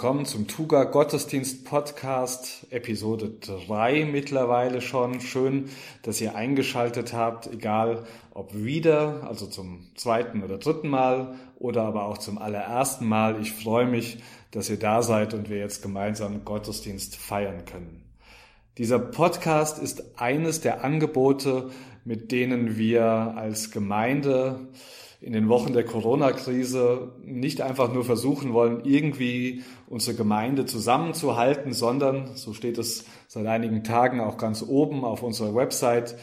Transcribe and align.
willkommen 0.00 0.24
zum 0.24 0.48
Tuga 0.48 0.84
Gottesdienst 0.84 1.66
Podcast, 1.66 2.66
Episode 2.70 3.34
3 3.38 4.06
mittlerweile 4.10 4.80
schon. 4.80 5.20
Schön, 5.20 5.68
dass 6.00 6.22
ihr 6.22 6.34
eingeschaltet 6.34 7.12
habt, 7.12 7.48
egal 7.52 8.06
ob 8.32 8.54
wieder, 8.54 9.28
also 9.28 9.44
zum 9.44 9.88
zweiten 9.96 10.42
oder 10.42 10.56
dritten 10.56 10.88
Mal 10.88 11.34
oder 11.58 11.82
aber 11.82 12.06
auch 12.06 12.16
zum 12.16 12.38
allerersten 12.38 13.06
Mal. 13.08 13.42
Ich 13.42 13.52
freue 13.52 13.84
mich, 13.84 14.22
dass 14.52 14.70
ihr 14.70 14.78
da 14.78 15.02
seid 15.02 15.34
und 15.34 15.50
wir 15.50 15.58
jetzt 15.58 15.82
gemeinsam 15.82 16.46
Gottesdienst 16.46 17.16
feiern 17.16 17.66
können. 17.66 18.02
Dieser 18.78 18.98
Podcast 18.98 19.78
ist 19.78 20.18
eines 20.18 20.62
der 20.62 20.82
Angebote, 20.82 21.68
mit 22.06 22.32
denen 22.32 22.78
wir 22.78 23.04
als 23.04 23.70
Gemeinde 23.70 24.66
in 25.20 25.32
den 25.34 25.48
Wochen 25.48 25.74
der 25.74 25.84
Corona-Krise 25.84 27.12
nicht 27.22 27.60
einfach 27.60 27.92
nur 27.92 28.04
versuchen 28.04 28.54
wollen, 28.54 28.84
irgendwie 28.84 29.62
unsere 29.86 30.16
Gemeinde 30.16 30.64
zusammenzuhalten, 30.64 31.72
sondern, 31.74 32.36
so 32.36 32.54
steht 32.54 32.78
es 32.78 33.04
seit 33.28 33.46
einigen 33.46 33.84
Tagen 33.84 34.20
auch 34.20 34.38
ganz 34.38 34.62
oben 34.66 35.04
auf 35.04 35.22
unserer 35.22 35.54
Website, 35.54 36.16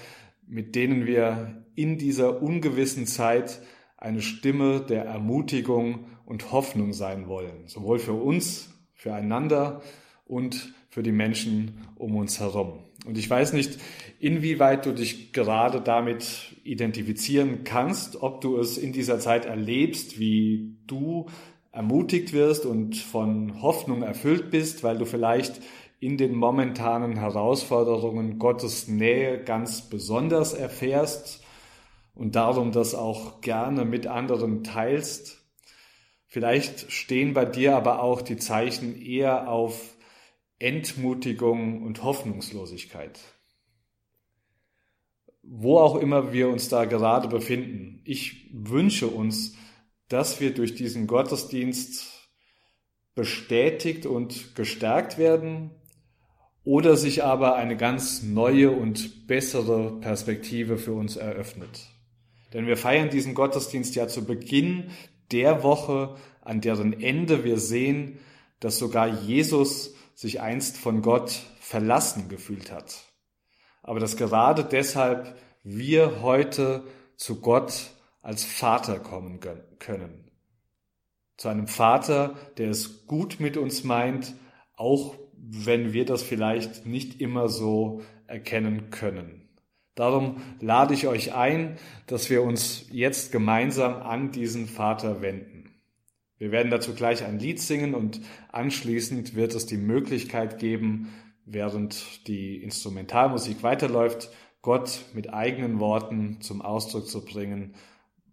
mit 0.47 0.75
denen 0.75 1.05
wir 1.05 1.63
in 1.75 1.99
dieser 1.99 2.41
ungewissen 2.41 3.05
Zeit 3.05 3.61
eine 3.97 4.21
Stimme 4.21 4.81
der 4.81 5.05
Ermutigung 5.05 6.05
und 6.25 6.51
Hoffnung 6.51 6.93
sein 6.93 7.27
wollen, 7.27 7.67
sowohl 7.67 7.99
für 7.99 8.13
uns, 8.13 8.69
füreinander 8.93 9.81
und 10.25 10.73
für 10.89 11.03
die 11.03 11.11
Menschen 11.11 11.85
um 11.95 12.15
uns 12.15 12.39
herum. 12.39 12.79
Und 13.05 13.17
ich 13.17 13.29
weiß 13.29 13.53
nicht, 13.53 13.79
inwieweit 14.19 14.85
du 14.85 14.93
dich 14.93 15.31
gerade 15.33 15.81
damit 15.81 16.55
identifizieren 16.63 17.63
kannst, 17.63 18.21
ob 18.21 18.41
du 18.41 18.57
es 18.57 18.77
in 18.77 18.93
dieser 18.93 19.19
Zeit 19.19 19.45
erlebst, 19.45 20.19
wie 20.19 20.75
du 20.87 21.27
ermutigt 21.71 22.33
wirst 22.33 22.65
und 22.65 22.97
von 22.97 23.61
Hoffnung 23.61 24.01
erfüllt 24.01 24.49
bist, 24.49 24.83
weil 24.83 24.97
du 24.97 25.05
vielleicht 25.05 25.61
in 25.99 26.17
den 26.17 26.35
momentanen 26.35 27.17
Herausforderungen 27.17 28.39
Gottes 28.39 28.87
Nähe 28.87 29.43
ganz 29.43 29.81
besonders 29.81 30.53
erfährst 30.53 31.43
und 32.13 32.35
darum 32.35 32.71
das 32.71 32.95
auch 32.95 33.41
gerne 33.41 33.85
mit 33.85 34.07
anderen 34.07 34.63
teilst. 34.63 35.43
Vielleicht 36.25 36.91
stehen 36.91 37.33
bei 37.33 37.45
dir 37.45 37.75
aber 37.75 38.01
auch 38.01 38.21
die 38.21 38.37
Zeichen 38.37 38.99
eher 38.99 39.49
auf 39.49 39.95
Entmutigung 40.59 41.83
und 41.83 42.03
Hoffnungslosigkeit. 42.03 43.19
Wo 45.49 45.79
auch 45.79 45.95
immer 45.95 46.33
wir 46.33 46.49
uns 46.49 46.67
da 46.69 46.85
gerade 46.85 47.29
befinden, 47.29 48.01
ich 48.03 48.49
wünsche 48.51 49.07
uns, 49.07 49.55
dass 50.09 50.39
wir 50.39 50.53
durch 50.53 50.75
diesen 50.75 51.07
Gottesdienst 51.07 52.29
bestätigt 53.15 54.05
und 54.05 54.55
gestärkt 54.55 55.17
werden 55.17 55.71
oder 56.63 56.97
sich 56.97 57.23
aber 57.23 57.55
eine 57.55 57.77
ganz 57.77 58.23
neue 58.23 58.71
und 58.71 59.25
bessere 59.25 59.99
Perspektive 60.01 60.77
für 60.77 60.93
uns 60.93 61.15
eröffnet. 61.15 61.87
Denn 62.53 62.67
wir 62.67 62.77
feiern 62.77 63.09
diesen 63.09 63.33
Gottesdienst 63.33 63.95
ja 63.95 64.07
zu 64.07 64.25
Beginn 64.25 64.91
der 65.31 65.63
Woche, 65.63 66.15
an 66.41 66.61
deren 66.61 66.93
Ende 67.01 67.43
wir 67.43 67.57
sehen, 67.57 68.19
dass 68.59 68.77
sogar 68.79 69.07
Jesus 69.07 69.95
sich 70.13 70.41
einst 70.41 70.77
von 70.77 71.01
Gott 71.01 71.31
verlassen 71.59 72.29
gefühlt 72.29 72.71
hat. 72.71 73.06
Aber 73.87 74.01
dass 74.01 74.17
gerade 74.17 74.65
deshalb 74.65 75.37
wir 75.63 76.21
heute 76.21 76.83
zu 77.15 77.39
Gott 77.39 77.91
als 78.21 78.43
Vater 78.43 78.99
kommen 78.99 79.39
können. 79.79 80.29
Zu 81.37 81.47
einem 81.47 81.67
Vater, 81.67 82.35
der 82.57 82.69
es 82.69 83.07
gut 83.07 83.39
mit 83.39 83.55
uns 83.55 83.85
meint, 83.85 84.35
auch 84.75 85.15
wenn 85.37 85.93
wir 85.93 86.03
das 86.03 86.21
vielleicht 86.21 86.85
nicht 86.85 87.21
immer 87.21 87.47
so 87.47 88.01
erkennen 88.27 88.89
können. 88.89 89.47
Darum 89.95 90.41
lade 90.59 90.93
ich 90.93 91.07
euch 91.07 91.33
ein, 91.33 91.77
dass 92.07 92.29
wir 92.29 92.43
uns 92.43 92.87
jetzt 92.91 93.31
gemeinsam 93.31 94.01
an 94.01 94.33
diesen 94.33 94.67
Vater 94.67 95.21
wenden. 95.21 95.71
Wir 96.37 96.51
werden 96.51 96.71
dazu 96.71 96.93
gleich 96.93 97.23
ein 97.23 97.39
Lied 97.39 97.61
singen 97.61 97.95
und 97.95 98.19
anschließend 98.51 99.33
wird 99.35 99.55
es 99.55 99.65
die 99.65 99.77
Möglichkeit 99.77 100.59
geben, 100.59 101.13
während 101.47 102.27
die 102.27 102.61
Instrumentalmusik 102.61 103.63
weiterläuft, 103.63 104.29
Gott 104.61 105.05
mit 105.13 105.33
eigenen 105.33 105.79
Worten 105.79 106.41
zum 106.41 106.61
Ausdruck 106.61 107.07
zu 107.07 107.23
bringen, 107.23 107.73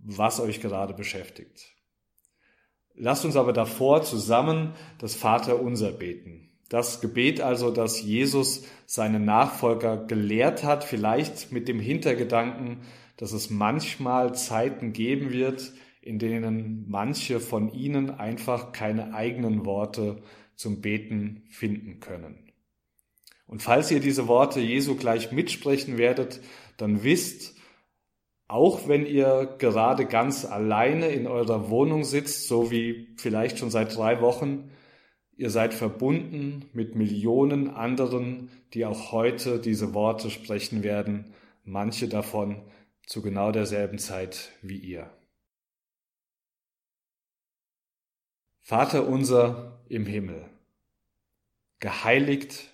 was 0.01 0.41
euch 0.41 0.61
gerade 0.61 0.93
beschäftigt. 0.93 1.73
Lasst 2.95 3.25
uns 3.25 3.37
aber 3.37 3.53
davor 3.53 4.03
zusammen 4.03 4.75
das 4.99 5.15
Vaterunser 5.15 5.93
beten. 5.93 6.51
Das 6.69 7.01
Gebet 7.01 7.41
also, 7.41 7.71
das 7.71 8.03
Jesus 8.03 8.65
seinen 8.87 9.25
Nachfolger 9.25 9.97
gelehrt 9.97 10.65
hat, 10.65 10.85
vielleicht 10.85 11.53
mit 11.53 11.69
dem 11.69 11.79
Hintergedanken, 11.79 12.83
dass 13.17 13.33
es 13.33 13.51
manchmal 13.51 14.35
Zeiten 14.35 14.93
geben 14.93 15.31
wird, 15.31 15.73
in 16.03 16.19
denen 16.19 16.85
manche 16.89 17.41
von 17.41 17.73
ihnen 17.73 18.11
einfach 18.11 18.73
keine 18.73 19.15
eigenen 19.15 19.65
Worte 19.65 20.23
zum 20.57 20.81
Beten 20.81 21.45
finden 21.49 22.01
können. 22.01 22.44
Und 23.47 23.62
falls 23.62 23.91
ihr 23.91 24.00
diese 24.00 24.27
Worte 24.28 24.60
Jesu 24.60 24.97
gleich 24.97 25.32
mitsprechen 25.32 25.99
werdet, 25.99 26.41
dann 26.77 27.05
wisst, 27.05 27.55
auch 28.49 28.88
wenn 28.88 29.06
ihr 29.06 29.56
gerade 29.59 30.06
ganz 30.06 30.44
alleine 30.44 31.09
in 31.09 31.27
eurer 31.27 31.71
Wohnung 31.71 32.04
sitzt, 32.04 32.49
so 32.49 32.71
wie 32.71 33.15
vielleicht 33.16 33.59
schon 33.59 33.71
seit 33.71 33.97
drei 33.97 34.21
Wochen, 34.21 34.71
ihr 35.37 35.50
seid 35.50 35.75
verbunden 35.75 36.69
mit 36.72 36.94
Millionen 36.94 37.71
anderen, 37.71 38.50
die 38.72 38.84
auch 38.84 39.12
heute 39.12 39.60
diese 39.60 39.94
Worte 39.94 40.31
sprechen 40.31 40.83
werden, 40.83 41.34
manche 41.65 42.09
davon 42.09 42.62
zu 43.06 43.22
genau 43.22 43.50
derselben 43.53 43.99
Zeit 43.99 44.53
wie 44.62 44.78
ihr. 44.78 45.10
Vater 48.60 49.06
unser 49.06 49.84
im 49.88 50.06
Himmel, 50.06 50.49
geheiligt 51.81 52.74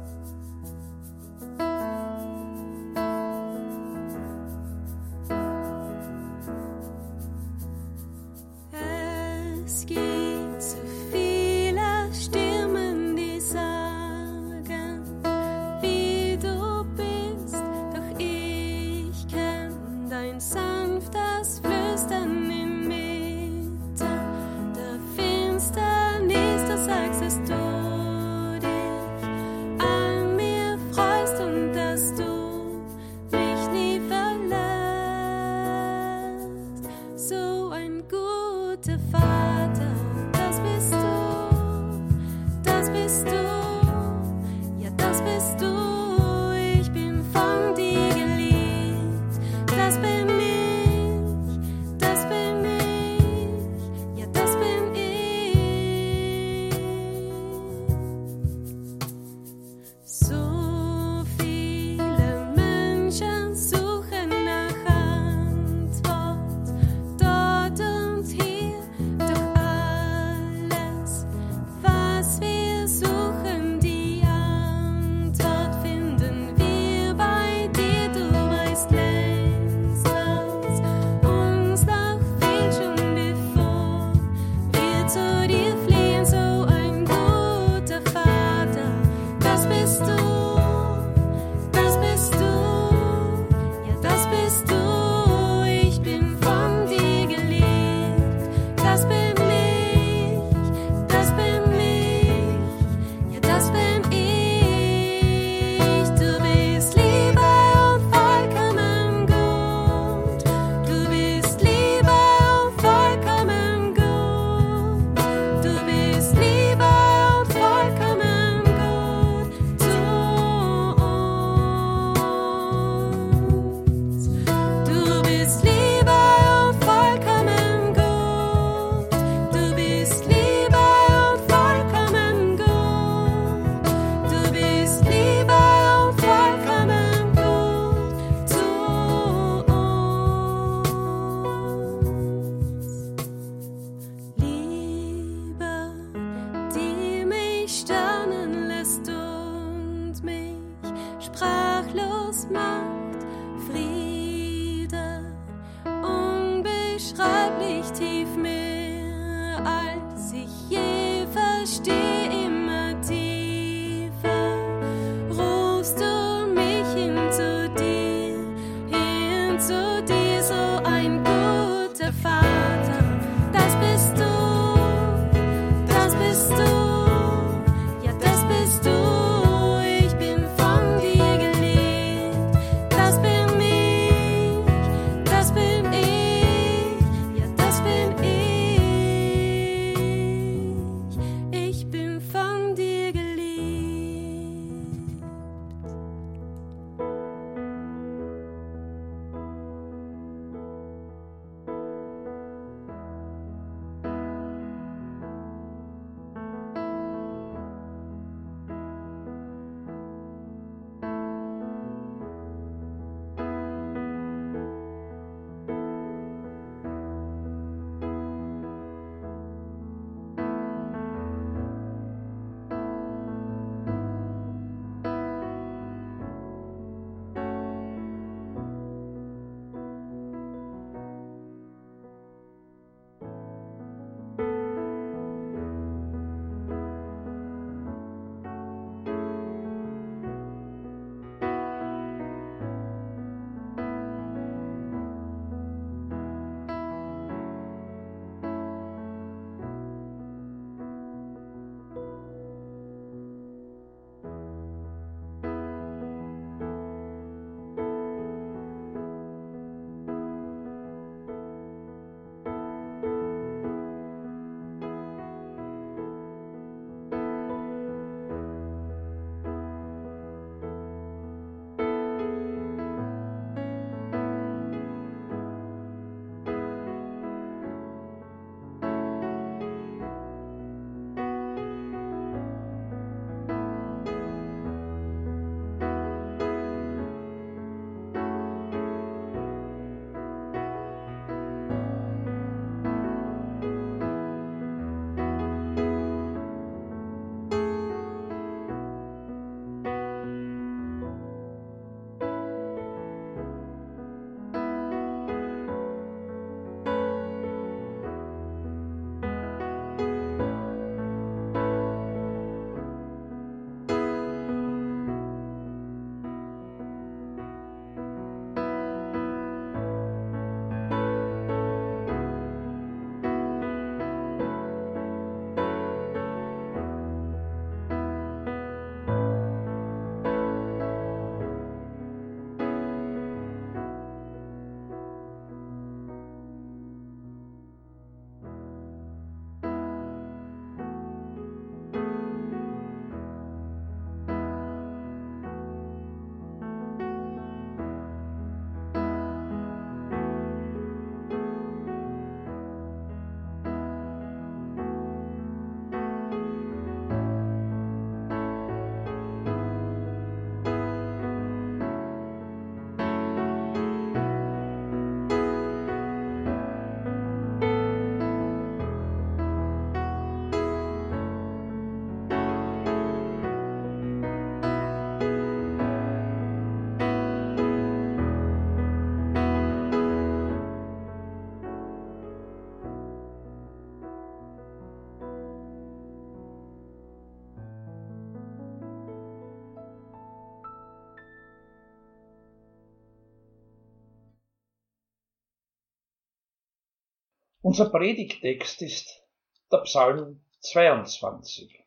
Unser 397.63 397.91
Predigtext 397.91 398.81
ist 398.81 399.23
der 399.71 399.83
Psalm 399.83 400.43
22. 400.61 401.85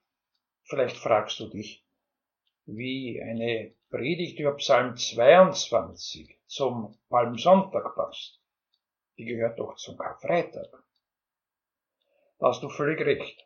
Vielleicht 0.62 0.97
fragst 0.97 1.40
du 1.40 1.49
dich, 1.49 1.85
wie 2.64 3.21
eine 3.21 3.75
Predigt 3.90 4.38
über 4.38 4.54
Psalm 4.54 4.97
22 4.97 6.38
zum 6.47 6.97
Palmsonntag 7.09 7.97
passt. 7.97 8.40
Die 9.19 9.25
gehört 9.25 9.59
doch 9.59 9.75
zum 9.75 9.99
Karfreitag. 9.99 10.71
Da 12.38 12.50
hast 12.50 12.62
du 12.62 12.69
völlig 12.69 13.04
recht. 13.04 13.45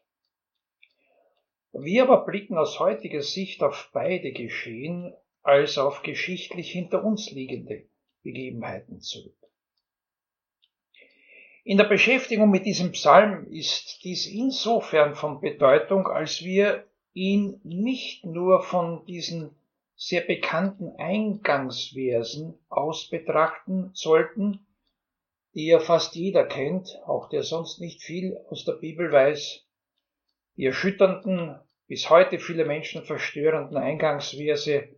Wir 1.73 2.03
aber 2.03 2.27
blicken 2.27 2.59
aus 2.59 2.79
heutiger 2.79 3.23
Sicht 3.23 3.63
auf 3.63 3.89
beide 3.95 4.33
Geschehen 4.33 5.15
als 5.41 5.79
auf 5.79 6.03
geschichtlich 6.03 6.71
hinter 6.73 7.03
uns 7.03 7.31
liegende 7.31 7.89
Begebenheiten 8.23 9.01
zurück. 9.01 9.38
In 11.69 11.77
der 11.77 11.85
Beschäftigung 11.85 12.51
mit 12.51 12.65
diesem 12.65 12.93
Psalm 12.93 13.47
ist 13.51 14.03
dies 14.03 14.27
insofern 14.27 15.15
von 15.15 15.43
Bedeutung, 15.43 16.07
als 16.07 16.43
wir 16.43 16.87
ihn 17.13 17.61
nicht 17.63 18.25
nur 18.25 18.63
von 18.63 19.05
diesen 19.05 19.55
sehr 19.95 20.23
bekannten 20.23 20.97
Eingangsversen 20.97 22.59
aus 22.71 23.11
betrachten 23.11 23.91
sollten, 23.93 24.67
die 25.53 25.67
ja 25.67 25.79
fast 25.79 26.15
jeder 26.15 26.47
kennt, 26.47 26.89
auch 27.05 27.29
der 27.29 27.43
sonst 27.43 27.83
nicht 27.83 28.03
viel 28.03 28.39
aus 28.49 28.65
der 28.65 28.73
Bibel 28.73 29.13
weiß, 29.13 29.69
die 30.57 30.65
erschütternden, 30.65 31.61
bis 31.87 32.09
heute 32.09 32.39
viele 32.39 32.65
Menschen 32.65 33.05
verstörenden 33.05 33.77
Eingangsverse 33.77 34.89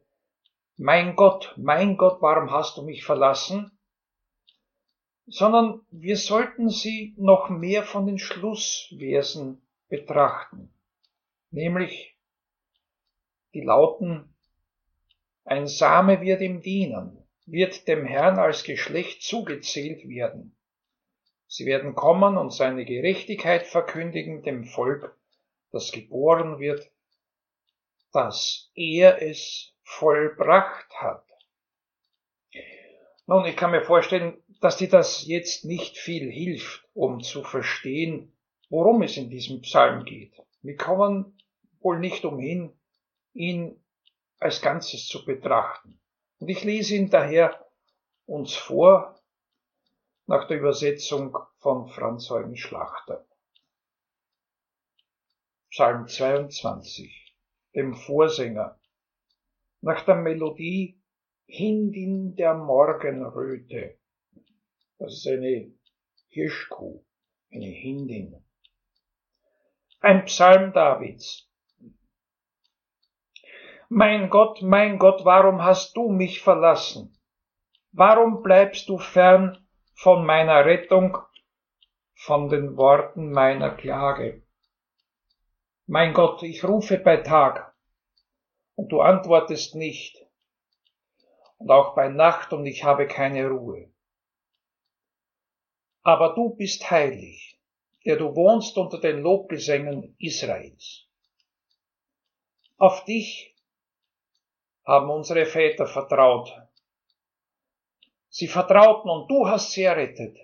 Mein 0.76 1.16
Gott, 1.16 1.52
mein 1.56 1.96
Gott, 1.96 2.22
warum 2.22 2.52
hast 2.52 2.76
du 2.76 2.82
mich 2.82 3.02
verlassen? 3.02 3.72
Sondern 5.30 5.80
wir 5.90 6.16
sollten 6.16 6.68
sie 6.68 7.14
noch 7.16 7.48
mehr 7.48 7.84
von 7.84 8.06
den 8.06 8.18
Schlussversen 8.18 9.62
betrachten, 9.88 10.72
nämlich 11.50 12.16
die 13.54 13.62
lauten 13.62 14.34
Ein 15.44 15.66
Same 15.66 16.20
wird 16.20 16.40
ihm 16.40 16.60
dienen, 16.60 17.26
wird 17.46 17.88
dem 17.88 18.04
Herrn 18.04 18.38
als 18.38 18.64
Geschlecht 18.64 19.22
zugezählt 19.22 20.08
werden. 20.08 20.56
Sie 21.46 21.66
werden 21.66 21.94
kommen 21.94 22.36
und 22.36 22.52
seine 22.52 22.84
Gerechtigkeit 22.84 23.66
verkündigen 23.66 24.42
dem 24.42 24.64
Volk, 24.64 25.16
das 25.72 25.90
geboren 25.90 26.58
wird, 26.58 26.90
dass 28.12 28.70
er 28.74 29.22
es 29.22 29.74
vollbracht 29.82 30.92
hat. 30.94 31.24
Nun, 33.26 33.44
ich 33.46 33.56
kann 33.56 33.70
mir 33.70 33.82
vorstellen, 33.82 34.40
dass 34.60 34.76
dir 34.76 34.88
das 34.88 35.26
jetzt 35.26 35.64
nicht 35.64 35.96
viel 35.96 36.30
hilft, 36.30 36.86
um 36.92 37.22
zu 37.22 37.42
verstehen, 37.42 38.36
worum 38.68 39.02
es 39.02 39.16
in 39.16 39.30
diesem 39.30 39.62
Psalm 39.62 40.04
geht. 40.04 40.34
Wir 40.60 40.76
kommen 40.76 41.38
wohl 41.80 41.98
nicht 41.98 42.24
umhin, 42.24 42.78
ihn 43.32 43.82
als 44.38 44.60
Ganzes 44.60 45.06
zu 45.06 45.24
betrachten. 45.24 45.98
Und 46.38 46.48
ich 46.48 46.62
lese 46.62 46.94
ihn 46.94 47.10
daher 47.10 47.66
uns 48.26 48.54
vor 48.54 49.18
nach 50.26 50.46
der 50.46 50.58
Übersetzung 50.58 51.36
von 51.58 51.88
Franz 51.88 52.30
Eugen 52.30 52.56
Schlachter. 52.56 53.26
Psalm 55.70 56.06
22, 56.06 57.34
dem 57.74 57.94
Vorsänger, 57.94 58.78
nach 59.80 60.04
der 60.04 60.16
Melodie 60.16 61.00
Hindin 61.46 62.36
der 62.36 62.54
Morgenröte 62.54 63.99
das 65.00 65.14
ist 65.14 65.26
eine 65.28 65.72
Hirschkuh, 66.28 67.02
eine 67.50 67.66
Hindin. 67.66 68.44
Ein 70.00 70.26
Psalm 70.26 70.74
Davids. 70.74 71.50
Mein 73.88 74.28
Gott, 74.28 74.60
mein 74.60 74.98
Gott, 74.98 75.24
warum 75.24 75.64
hast 75.64 75.96
du 75.96 76.10
mich 76.10 76.42
verlassen? 76.42 77.18
Warum 77.92 78.42
bleibst 78.42 78.90
du 78.90 78.98
fern 78.98 79.66
von 79.94 80.24
meiner 80.26 80.66
Rettung, 80.66 81.16
von 82.14 82.50
den 82.50 82.76
Worten 82.76 83.32
meiner 83.32 83.74
Klage? 83.74 84.42
Mein 85.86 86.12
Gott, 86.12 86.42
ich 86.42 86.62
rufe 86.62 86.98
bei 86.98 87.16
Tag 87.16 87.74
und 88.74 88.92
du 88.92 89.00
antwortest 89.00 89.74
nicht, 89.74 90.18
und 91.56 91.70
auch 91.70 91.94
bei 91.94 92.08
Nacht 92.08 92.52
und 92.52 92.66
ich 92.66 92.84
habe 92.84 93.06
keine 93.06 93.48
Ruhe. 93.48 93.90
Aber 96.02 96.34
du 96.34 96.50
bist 96.56 96.90
heilig, 96.90 97.58
der 98.04 98.16
du 98.16 98.34
wohnst 98.34 98.76
unter 98.76 98.98
den 98.98 99.20
Lobgesängen 99.20 100.14
Israels. 100.18 101.06
Auf 102.78 103.04
dich 103.04 103.54
haben 104.86 105.10
unsere 105.10 105.44
Väter 105.44 105.86
vertraut. 105.86 106.50
Sie 108.30 108.48
vertrauten 108.48 109.10
und 109.10 109.30
du 109.30 109.48
hast 109.48 109.72
sie 109.72 109.82
errettet. 109.82 110.38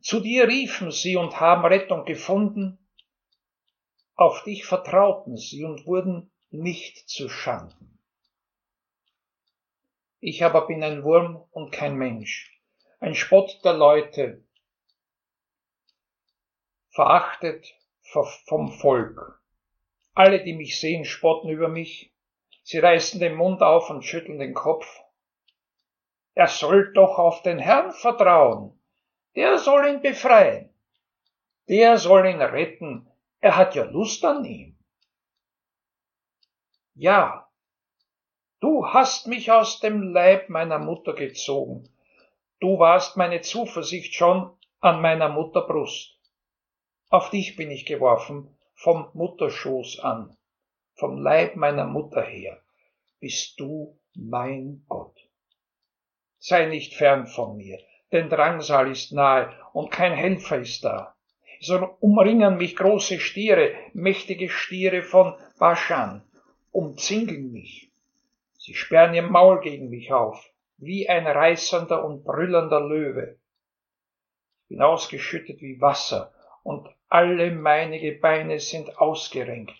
Zu 0.00 0.20
dir 0.20 0.48
riefen 0.48 0.90
sie 0.90 1.16
und 1.16 1.38
haben 1.38 1.64
Rettung 1.64 2.04
gefunden. 2.04 2.78
Auf 4.14 4.42
dich 4.44 4.64
vertrauten 4.64 5.36
sie 5.36 5.64
und 5.64 5.86
wurden 5.86 6.30
nicht 6.50 7.08
zu 7.08 7.28
Schanden. 7.28 7.98
Ich 10.20 10.44
aber 10.44 10.66
bin 10.66 10.82
ein 10.82 11.04
Wurm 11.04 11.44
und 11.50 11.72
kein 11.72 11.96
Mensch, 11.96 12.58
ein 13.00 13.14
Spott 13.14 13.60
der 13.64 13.74
Leute, 13.74 14.44
verachtet 16.92 17.74
vom 18.46 18.70
Volk. 18.72 19.40
Alle, 20.14 20.44
die 20.44 20.52
mich 20.52 20.78
sehen, 20.78 21.04
spotten 21.04 21.48
über 21.48 21.68
mich. 21.68 22.12
Sie 22.62 22.78
reißen 22.78 23.18
den 23.18 23.34
Mund 23.34 23.62
auf 23.62 23.90
und 23.90 24.04
schütteln 24.04 24.38
den 24.38 24.54
Kopf. 24.54 24.86
Er 26.34 26.48
soll 26.48 26.92
doch 26.92 27.18
auf 27.18 27.42
den 27.42 27.58
Herrn 27.58 27.92
vertrauen. 27.92 28.78
Der 29.34 29.58
soll 29.58 29.88
ihn 29.88 30.02
befreien. 30.02 30.68
Der 31.68 31.96
soll 31.96 32.26
ihn 32.26 32.42
retten. 32.42 33.08
Er 33.40 33.56
hat 33.56 33.74
ja 33.74 33.84
Lust 33.84 34.24
an 34.24 34.44
ihm. 34.44 34.78
Ja, 36.94 37.48
du 38.60 38.86
hast 38.86 39.26
mich 39.26 39.50
aus 39.50 39.80
dem 39.80 40.12
Leib 40.12 40.50
meiner 40.50 40.78
Mutter 40.78 41.14
gezogen. 41.14 41.88
Du 42.60 42.78
warst 42.78 43.16
meine 43.16 43.40
Zuversicht 43.40 44.14
schon 44.14 44.54
an 44.80 45.00
meiner 45.00 45.30
Mutter 45.30 45.62
Brust. 45.62 46.18
Auf 47.12 47.28
dich 47.28 47.56
bin 47.56 47.70
ich 47.70 47.84
geworfen, 47.84 48.48
vom 48.72 49.10
Mutterschoß 49.12 50.00
an, 50.00 50.34
vom 50.94 51.18
Leib 51.18 51.56
meiner 51.56 51.84
Mutter 51.84 52.22
her, 52.22 52.62
bist 53.20 53.60
du 53.60 53.98
mein 54.14 54.82
Gott. 54.88 55.14
Sei 56.38 56.64
nicht 56.64 56.94
fern 56.94 57.26
von 57.26 57.58
mir, 57.58 57.78
denn 58.12 58.30
Drangsal 58.30 58.90
ist 58.90 59.12
nahe 59.12 59.52
und 59.74 59.90
kein 59.90 60.14
Helfer 60.14 60.60
ist 60.60 60.86
da. 60.86 61.14
So 61.60 61.98
umringen 62.00 62.56
mich 62.56 62.76
große 62.76 63.20
Stiere, 63.20 63.74
mächtige 63.92 64.48
Stiere 64.48 65.02
von 65.02 65.34
Baschan, 65.58 66.22
umzingeln 66.70 67.52
mich. 67.52 67.90
Sie 68.56 68.72
sperren 68.72 69.12
ihr 69.12 69.20
Maul 69.20 69.60
gegen 69.60 69.90
mich 69.90 70.14
auf, 70.14 70.50
wie 70.78 71.10
ein 71.10 71.26
reißender 71.26 72.06
und 72.06 72.24
brüllender 72.24 72.80
Löwe. 72.80 73.36
Ich 74.62 74.68
bin 74.68 74.80
ausgeschüttet 74.80 75.60
wie 75.60 75.78
Wasser 75.78 76.32
und 76.62 76.88
alle 77.08 77.50
meine 77.50 78.00
Gebeine 78.00 78.58
sind 78.58 78.98
ausgerenkt. 78.98 79.74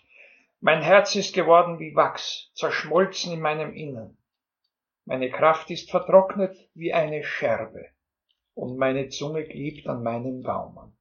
Mein 0.59 0.81
Herz 0.81 1.15
ist 1.15 1.33
geworden 1.33 1.79
wie 1.79 1.95
Wachs, 1.95 2.51
zerschmolzen 2.53 3.33
in 3.33 3.41
meinem 3.41 3.73
Innern. 3.73 4.17
Meine 5.05 5.29
Kraft 5.29 5.69
ist 5.71 5.91
vertrocknet 5.91 6.57
wie 6.73 6.93
eine 6.93 7.23
Scherbe, 7.23 7.87
und 8.53 8.77
meine 8.77 9.09
Zunge 9.09 9.43
klebt 9.45 9.87
an 9.87 10.03
meinen 10.03 10.43
Gaumen. 10.43 10.95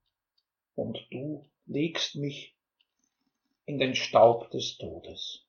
Und 0.74 0.98
du 1.10 1.44
legst 1.66 2.16
mich 2.16 2.56
in 3.66 3.78
den 3.78 3.94
Staub 3.94 4.50
des 4.50 4.78
Todes. 4.78 5.46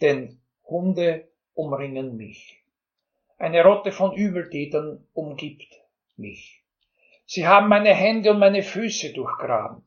Denn 0.00 0.40
Hunde 0.64 1.28
umringen 1.54 2.16
mich. 2.16 2.62
Eine 3.38 3.64
Rotte 3.64 3.90
von 3.90 4.14
Übeltätern 4.14 5.06
umgibt 5.12 5.80
mich. 6.16 6.59
Sie 7.32 7.46
haben 7.46 7.68
meine 7.68 7.94
Hände 7.94 8.32
und 8.32 8.40
meine 8.40 8.64
Füße 8.64 9.12
durchgraben. 9.12 9.84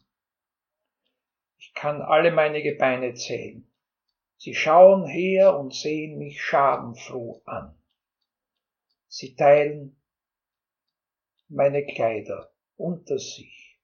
Ich 1.57 1.73
kann 1.73 2.01
alle 2.01 2.31
meine 2.31 2.63
Gebeine 2.63 3.15
zählen. 3.15 3.69
Sie 4.37 4.55
schauen 4.55 5.05
her 5.05 5.59
und 5.59 5.73
sehen 5.73 6.17
mich 6.17 6.41
schadenfroh 6.41 7.41
an. 7.43 7.77
Sie 9.09 9.35
teilen 9.35 10.01
meine 11.49 11.85
Kleider 11.85 12.49
unter 12.77 13.19
sich 13.19 13.77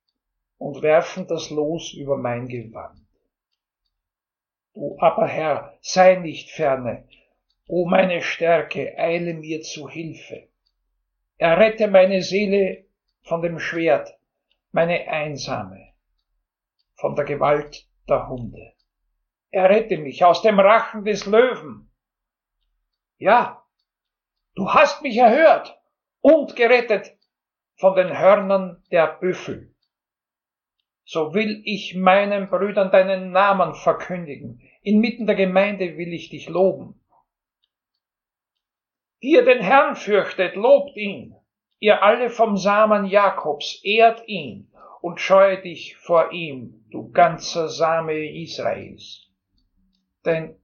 und 0.58 0.82
werfen 0.82 1.28
das 1.28 1.50
Los 1.50 1.94
über 1.94 2.16
mein 2.16 2.48
Gewand. 2.48 3.06
Du 4.74 4.96
aber 5.02 5.28
Herr, 5.28 5.78
sei 5.82 6.16
nicht 6.16 6.50
ferne, 6.50 7.10
o 7.68 7.86
meine 7.90 8.22
Stärke, 8.22 8.98
eile 8.98 9.34
mir 9.34 9.62
zu 9.64 9.90
Hilfe. 9.90 10.48
Errette 11.38 11.90
meine 11.90 12.22
Seele 12.22 12.86
von 13.24 13.42
dem 13.42 13.60
Schwert, 13.60 14.18
meine 14.72 15.08
Einsame, 15.08 15.94
von 16.96 17.16
der 17.16 17.26
Gewalt 17.26 17.88
der 18.08 18.28
Hunde. 18.28 18.74
Errette 19.52 19.98
mich 19.98 20.24
aus 20.24 20.42
dem 20.42 20.60
Rachen 20.60 21.06
des 21.06 21.26
Löwen. 21.26 21.92
Ja, 23.18 23.66
du 24.56 24.70
hast 24.70 25.02
mich 25.02 25.18
erhört 25.18 25.80
und 26.22 26.56
gerettet 26.56 27.18
von 27.76 27.96
den 27.96 28.18
Hörnern 28.18 28.84
der 28.92 29.08
Büffel. 29.08 29.74
So 31.06 31.34
will 31.34 31.64
ich 31.66 31.96
meinen 31.96 32.50
Brüdern 32.50 32.92
deinen 32.92 33.32
Namen 33.32 33.74
verkündigen. 33.74 34.62
Inmitten 34.84 35.26
der 35.26 35.36
Gemeinde 35.36 35.98
will 35.98 36.14
ich 36.14 36.30
dich 36.30 36.48
loben. 36.48 37.02
Ihr 39.20 39.44
den 39.44 39.62
Herrn 39.62 39.96
fürchtet, 39.96 40.56
lobt 40.56 40.96
ihn. 40.96 41.36
Ihr 41.80 42.04
alle 42.04 42.30
vom 42.30 42.58
Samen 42.58 43.06
Jakobs, 43.06 43.80
ehrt 43.84 44.28
ihn 44.28 44.70
und 45.02 45.22
scheue 45.22 45.62
dich 45.62 45.96
vor 45.98 46.32
ihm, 46.32 46.86
du 46.92 47.10
ganzer 47.12 47.70
Same 47.70 48.42
Israels. 48.42 49.28
Denn 50.26 50.56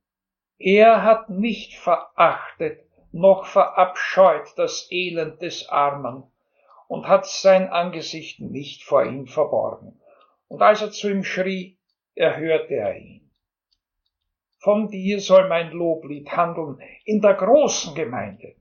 er 0.58 1.04
hat 1.04 1.30
nicht 1.30 1.76
verachtet 1.78 2.86
noch 3.12 3.46
verabscheut 3.46 4.54
das 4.58 4.92
Elend 4.92 5.42
des 5.42 5.70
Armen 5.70 6.24
und 6.90 7.08
hat 7.08 7.26
sein 7.26 7.70
Angesicht 7.70 8.42
nicht 8.42 8.84
vor 8.84 9.06
ihm 9.06 9.26
verborgen. 9.26 10.02
Und 10.50 10.62
als 10.62 10.82
er 10.82 10.92
zu 10.92 11.10
ihm 11.10 11.24
schrie, 11.24 11.80
erhörte 12.14 12.74
er 12.74 12.98
ihn. 12.98 13.32
Von 14.60 14.90
dir 14.90 15.22
soll 15.22 15.48
mein 15.48 15.72
Loblied 15.72 16.30
handeln 16.36 16.80
in 17.06 17.22
der 17.22 17.36
großen 17.36 17.96
Gemeinde. 17.96 18.56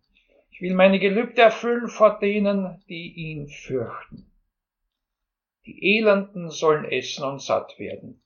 Ich 0.55 0.61
will 0.61 0.75
meine 0.75 1.01
Gelübde 1.01 1.43
erfüllen 1.43 1.89
vor 1.89 2.21
denen, 2.21 2.81
die 2.89 3.13
ihn 3.13 3.49
fürchten. 3.49 4.31
Die 5.67 5.97
Elenden 5.97 6.49
sollen 6.49 6.85
essen 6.85 7.25
und 7.25 7.43
satt 7.43 7.77
werden. 7.81 8.23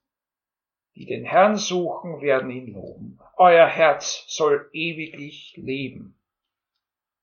Die 0.95 1.07
den 1.07 1.25
Herrn 1.25 1.57
suchen, 1.57 2.21
werden 2.21 2.51
ihn 2.51 2.75
loben. 2.75 3.19
Euer 3.39 3.67
Herz 3.67 4.27
soll 4.29 4.69
ewiglich 4.75 5.55
leben. 5.57 6.19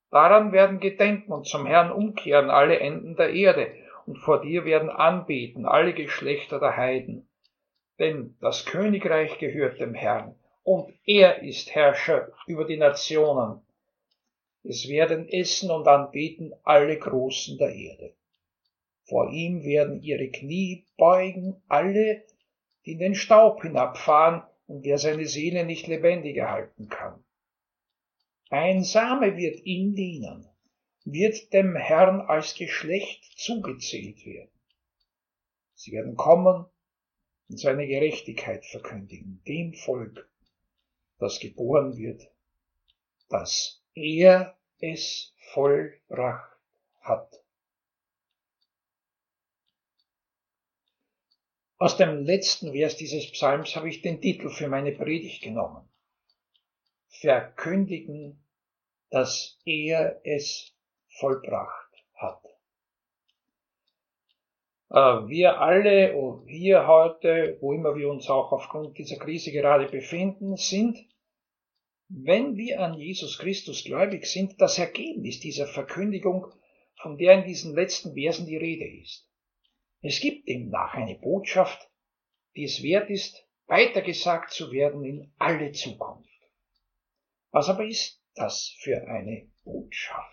Daran 0.09 0.51
werden 0.51 0.79
gedenken 0.79 1.31
und 1.33 1.45
zum 1.45 1.67
Herrn 1.67 1.91
umkehren 1.91 2.49
alle 2.49 2.79
Enden 2.79 3.15
der 3.15 3.31
Erde, 3.31 3.75
und 4.07 4.17
vor 4.17 4.41
dir 4.41 4.65
werden 4.65 4.89
anbeten 4.89 5.67
alle 5.67 5.93
Geschlechter 5.93 6.59
der 6.59 6.77
Heiden. 6.77 7.29
Denn 7.99 8.35
das 8.41 8.65
Königreich 8.65 9.37
gehört 9.37 9.79
dem 9.79 9.93
Herrn, 9.93 10.33
und 10.63 10.91
er 11.05 11.43
ist 11.43 11.75
Herrscher 11.75 12.31
über 12.47 12.65
die 12.65 12.77
Nationen. 12.77 13.61
Es 14.67 14.87
werden 14.87 15.29
essen 15.29 15.69
und 15.69 15.87
anbeten 15.87 16.51
alle 16.63 16.97
Großen 16.97 17.57
der 17.59 17.75
Erde. 17.75 18.15
Vor 19.03 19.31
ihm 19.31 19.63
werden 19.63 20.01
ihre 20.01 20.29
Knie 20.29 20.87
beugen 20.97 21.61
alle, 21.67 22.25
die 22.85 22.93
in 22.93 22.99
den 22.99 23.15
Staub 23.15 23.61
hinabfahren 23.61 24.41
und 24.65 24.83
wer 24.83 24.97
seine 24.97 25.27
Seele 25.27 25.65
nicht 25.65 25.85
lebendig 25.85 26.37
erhalten 26.37 26.89
kann. 26.89 27.23
Ein 28.49 28.83
Same 28.83 29.37
wird 29.37 29.63
ihm 29.65 29.93
dienen, 29.93 30.47
wird 31.03 31.53
dem 31.53 31.75
Herrn 31.75 32.21
als 32.21 32.55
Geschlecht 32.55 33.23
zugezählt 33.37 34.25
werden. 34.25 34.49
Sie 35.75 35.91
werden 35.91 36.15
kommen 36.15 36.65
und 37.49 37.59
seine 37.59 37.85
Gerechtigkeit 37.85 38.65
verkündigen, 38.65 39.43
dem 39.47 39.73
Volk, 39.73 40.27
das 41.19 41.39
geboren 41.39 41.97
wird, 41.97 42.31
das 43.29 43.84
er 43.95 44.57
es 44.79 45.33
vollbracht 45.53 46.59
hat. 47.01 47.41
Aus 51.77 51.97
dem 51.97 52.23
letzten 52.23 52.71
Vers 52.71 52.95
dieses 52.95 53.31
Psalms 53.31 53.75
habe 53.75 53.89
ich 53.89 54.01
den 54.01 54.21
Titel 54.21 54.49
für 54.49 54.67
meine 54.67 54.91
Predigt 54.91 55.43
genommen. 55.43 55.87
Verkündigen, 57.07 58.43
dass 59.09 59.59
er 59.65 60.21
es 60.23 60.73
vollbracht 61.07 61.91
hat. 62.13 62.43
Äh, 64.89 65.27
wir 65.27 65.59
alle, 65.59 66.43
hier 66.47 66.87
heute, 66.87 67.57
wo 67.61 67.73
immer 67.73 67.95
wir 67.95 68.09
uns 68.09 68.29
auch 68.29 68.51
aufgrund 68.51 68.97
dieser 68.97 69.17
Krise 69.17 69.51
gerade 69.51 69.87
befinden, 69.87 70.57
sind 70.57 71.05
wenn 72.07 72.55
wir 72.55 72.81
an 72.81 72.93
Jesus 72.95 73.37
Christus 73.39 73.83
gläubig 73.83 74.25
sind, 74.25 74.61
das 74.61 74.77
Ergebnis 74.77 75.39
dieser 75.39 75.67
Verkündigung, 75.67 76.47
von 77.01 77.17
der 77.17 77.33
in 77.33 77.45
diesen 77.45 77.75
letzten 77.75 78.13
Versen 78.13 78.45
die 78.45 78.57
Rede 78.57 78.85
ist. 79.01 79.27
Es 80.01 80.19
gibt 80.19 80.47
demnach 80.47 80.93
eine 80.93 81.15
Botschaft, 81.15 81.89
die 82.55 82.63
es 82.63 82.83
wert 82.83 83.09
ist, 83.09 83.45
weitergesagt 83.67 84.51
zu 84.51 84.71
werden 84.71 85.03
in 85.03 85.33
alle 85.37 85.71
Zukunft. 85.71 86.29
Was 87.51 87.69
aber 87.69 87.85
ist 87.85 88.21
das 88.35 88.75
für 88.79 89.07
eine 89.07 89.49
Botschaft? 89.63 90.31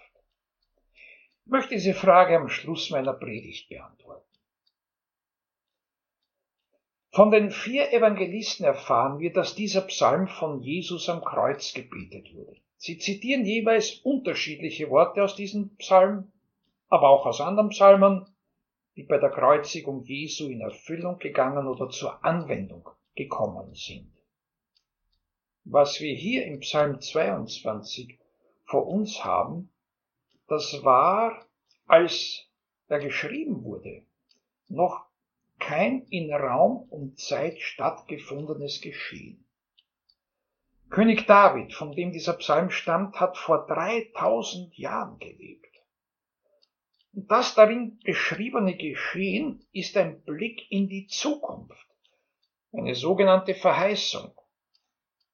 Ich 1.45 1.51
möchte 1.51 1.75
diese 1.75 1.95
Frage 1.95 2.37
am 2.37 2.49
Schluss 2.49 2.91
meiner 2.91 3.15
Predigt 3.15 3.69
beantworten. 3.69 4.32
Von 7.15 7.31
den 7.31 7.51
vier 7.51 7.93
Evangelisten 7.93 8.65
erfahren 8.65 9.19
wir, 9.19 9.35
dass 9.35 9.55
dieser 9.55 9.83
Psalm 9.83 10.29
von 10.29 10.63
Jesus 10.63 11.11
am 11.11 11.23
Kreuz 11.23 11.75
gebetet 11.75 12.35
wurde. 12.35 12.57
Sie 12.79 12.97
zitieren 12.97 13.45
jeweils 13.45 14.01
unterschiedliche 14.03 14.89
Worte 14.89 15.23
aus 15.23 15.37
diesem 15.37 15.77
Psalm, 15.77 16.33
aber 16.89 17.11
auch 17.11 17.27
aus 17.27 17.43
anderen 17.43 17.69
Psalmen, 17.69 18.25
die 18.97 19.03
bei 19.03 19.19
der 19.19 19.29
Kreuzigung 19.29 20.03
Jesu 20.05 20.49
in 20.49 20.63
Erfüllung 20.63 21.19
gegangen 21.19 21.67
oder 21.67 21.91
zur 21.91 22.25
Anwendung 22.25 22.89
gekommen 23.15 23.75
sind. 23.75 24.11
Was 25.65 26.01
wir 26.01 26.15
hier 26.15 26.47
im 26.47 26.61
Psalm 26.61 26.99
22 26.99 28.19
vor 28.65 28.87
uns 28.87 29.23
haben, 29.23 29.71
das 30.49 30.83
war, 30.83 31.45
als 31.87 32.49
er 32.89 33.01
geschrieben 33.01 33.65
wurde, 33.65 34.07
noch 34.69 35.12
kein 35.63 36.07
in 36.11 36.33
Raum 36.33 36.89
und 36.91 37.19
Zeit 37.19 37.61
stattgefundenes 37.61 38.81
Geschehen. 38.81 39.47
König 40.91 41.27
David, 41.27 41.73
von 41.73 41.93
dem 41.93 42.13
dieser 42.13 42.35
Psalm 42.35 42.71
stammt, 42.71 43.19
hat 43.21 43.39
vor 43.39 43.67
3000 43.67 44.77
Jahren 44.77 45.19
gelebt. 45.19 45.69
Und 47.15 47.31
das 47.31 47.55
darin 47.55 47.99
beschriebene 48.05 48.77
Geschehen 48.77 49.65
ist 49.73 49.97
ein 49.97 50.23
Blick 50.23 50.71
in 50.71 50.89
die 50.89 51.07
Zukunft, 51.07 51.87
eine 52.73 52.95
sogenannte 52.95 53.55
Verheißung. 53.55 54.35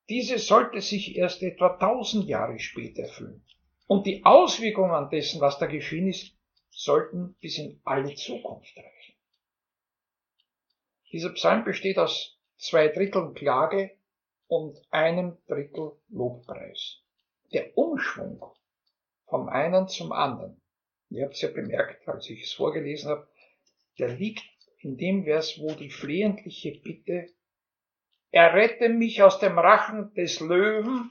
Diese 0.09 0.39
sollte 0.39 0.81
sich 0.81 1.17
erst 1.17 1.43
etwa 1.43 1.75
1000 1.75 2.29
Jahre 2.29 2.59
später 2.59 3.03
erfüllen. 3.03 3.45
Und 3.87 4.07
die 4.07 4.25
Auswirkungen 4.25 5.09
dessen, 5.11 5.41
was 5.41 5.59
da 5.59 5.67
geschehen 5.67 6.09
ist, 6.09 6.37
sollten 6.71 7.35
bis 7.41 7.59
in 7.59 7.81
alle 7.85 8.15
Zukunft 8.15 8.77
reichen. 8.77 9.18
Dieser 11.11 11.31
Psalm 11.31 11.65
besteht 11.65 11.99
aus 11.99 12.39
zwei 12.57 12.89
Dritteln 12.89 13.35
Klage 13.35 13.93
und 14.47 14.77
einem 14.91 15.39
Drittel 15.47 15.93
Lobpreis. 16.11 17.03
Der 17.53 17.77
Umschwung 17.79 18.45
vom 19.27 19.49
einen 19.49 19.89
zum 19.89 20.13
anderen, 20.13 20.61
ihr 21.09 21.25
habt 21.25 21.35
es 21.35 21.41
ja 21.41 21.49
bemerkt, 21.49 22.07
als 22.09 22.29
ich 22.29 22.43
es 22.43 22.53
vorgelesen 22.53 23.11
habe, 23.11 23.29
der 23.99 24.09
liegt 24.09 24.45
in 24.81 24.97
dem 24.97 25.25
Vers, 25.25 25.59
wo 25.59 25.73
die 25.73 25.91
flehentliche 25.91 26.73
Bitte, 26.73 27.29
errette 28.31 28.91
mich 28.91 29.23
aus 29.23 29.39
dem 29.39 29.59
Rachen 29.59 30.13
des 30.15 30.41
Löwen, 30.41 31.11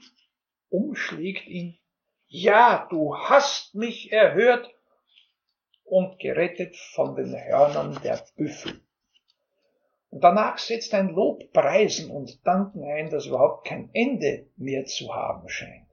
umschlägt 0.68 1.46
ihn, 1.48 1.78
ja, 2.26 2.86
du 2.90 3.16
hast 3.16 3.74
mich 3.74 4.12
erhört 4.12 4.72
und 5.82 6.18
gerettet 6.20 6.76
von 6.76 7.16
den 7.16 7.34
Hörnern 7.34 7.98
der 8.02 8.24
Büffel. 8.36 8.80
Und 10.10 10.24
danach 10.24 10.58
setzt 10.58 10.94
ein 10.94 11.10
Lob, 11.10 11.52
Preisen 11.52 12.10
und 12.10 12.44
Danken 12.46 12.82
ein, 12.82 13.10
das 13.10 13.26
überhaupt 13.26 13.66
kein 13.66 13.90
Ende 13.92 14.48
mehr 14.56 14.86
zu 14.86 15.14
haben 15.14 15.48
scheint. 15.48 15.86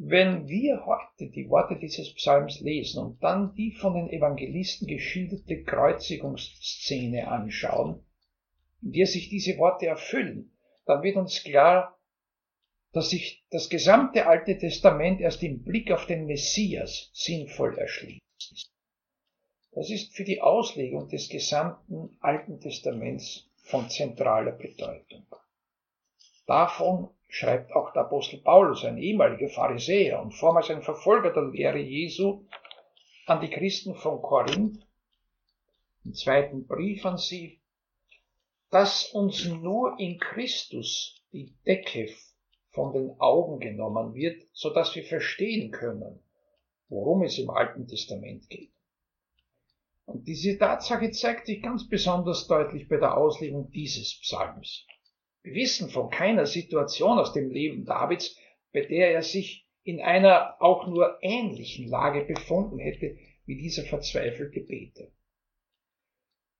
Wenn 0.00 0.46
wir 0.46 0.86
heute 0.86 1.28
die 1.28 1.50
Worte 1.50 1.76
dieses 1.76 2.14
Psalms 2.14 2.60
lesen 2.60 3.04
und 3.04 3.22
dann 3.22 3.54
die 3.54 3.72
von 3.72 3.94
den 3.94 4.08
Evangelisten 4.08 4.86
geschilderte 4.86 5.64
Kreuzigungsszene 5.64 7.26
anschauen, 7.26 8.06
in 8.80 8.92
der 8.92 9.06
sich 9.06 9.28
diese 9.28 9.58
Worte 9.58 9.86
erfüllen, 9.86 10.56
dann 10.86 11.02
wird 11.02 11.16
uns 11.16 11.42
klar, 11.42 11.98
dass 12.92 13.10
sich 13.10 13.44
das 13.50 13.68
gesamte 13.68 14.26
Alte 14.26 14.56
Testament 14.56 15.20
erst 15.20 15.42
im 15.42 15.64
Blick 15.64 15.90
auf 15.90 16.06
den 16.06 16.26
Messias 16.26 17.10
sinnvoll 17.12 17.76
erschließt. 17.76 18.22
Das 19.78 19.90
ist 19.90 20.12
für 20.12 20.24
die 20.24 20.40
Auslegung 20.40 21.06
des 21.06 21.28
gesamten 21.28 22.18
Alten 22.18 22.58
Testaments 22.58 23.48
von 23.62 23.88
zentraler 23.88 24.50
Bedeutung. 24.50 25.24
Davon 26.48 27.10
schreibt 27.28 27.70
auch 27.70 27.92
der 27.92 28.02
Apostel 28.02 28.40
Paulus, 28.40 28.84
ein 28.84 28.98
ehemaliger 28.98 29.48
Pharisäer 29.48 30.20
und 30.20 30.32
vormals 30.32 30.68
ein 30.70 30.82
Verfolger 30.82 31.32
der 31.32 31.44
Lehre 31.44 31.78
Jesu, 31.78 32.44
an 33.26 33.40
die 33.40 33.50
Christen 33.50 33.94
von 33.94 34.20
Korinth, 34.20 34.84
im 36.04 36.12
zweiten 36.12 36.66
Brief 36.66 37.06
an 37.06 37.16
sie, 37.16 37.60
dass 38.70 39.12
uns 39.12 39.44
nur 39.44 39.94
in 40.00 40.18
Christus 40.18 41.22
die 41.30 41.54
Decke 41.64 42.08
von 42.70 42.92
den 42.92 43.14
Augen 43.20 43.60
genommen 43.60 44.12
wird, 44.12 44.42
so 44.50 44.70
dass 44.70 44.96
wir 44.96 45.04
verstehen 45.04 45.70
können, 45.70 46.18
worum 46.88 47.22
es 47.22 47.38
im 47.38 47.50
Alten 47.50 47.86
Testament 47.86 48.50
geht. 48.50 48.72
Und 50.08 50.26
diese 50.26 50.56
Tatsache 50.56 51.10
zeigt 51.10 51.46
sich 51.46 51.60
ganz 51.60 51.86
besonders 51.86 52.46
deutlich 52.46 52.88
bei 52.88 52.96
der 52.96 53.18
Auslegung 53.18 53.70
dieses 53.72 54.18
Psalms. 54.22 54.86
Wir 55.42 55.52
wissen 55.52 55.90
von 55.90 56.08
keiner 56.08 56.46
Situation 56.46 57.18
aus 57.18 57.34
dem 57.34 57.50
Leben 57.50 57.84
Davids, 57.84 58.34
bei 58.72 58.80
der 58.80 59.12
er 59.12 59.22
sich 59.22 59.68
in 59.82 60.00
einer 60.00 60.56
auch 60.62 60.86
nur 60.86 61.18
ähnlichen 61.20 61.88
Lage 61.88 62.24
befunden 62.24 62.78
hätte 62.78 63.18
wie 63.44 63.58
dieser 63.58 63.82
verzweifelte 63.82 64.60
Beter. 64.60 65.08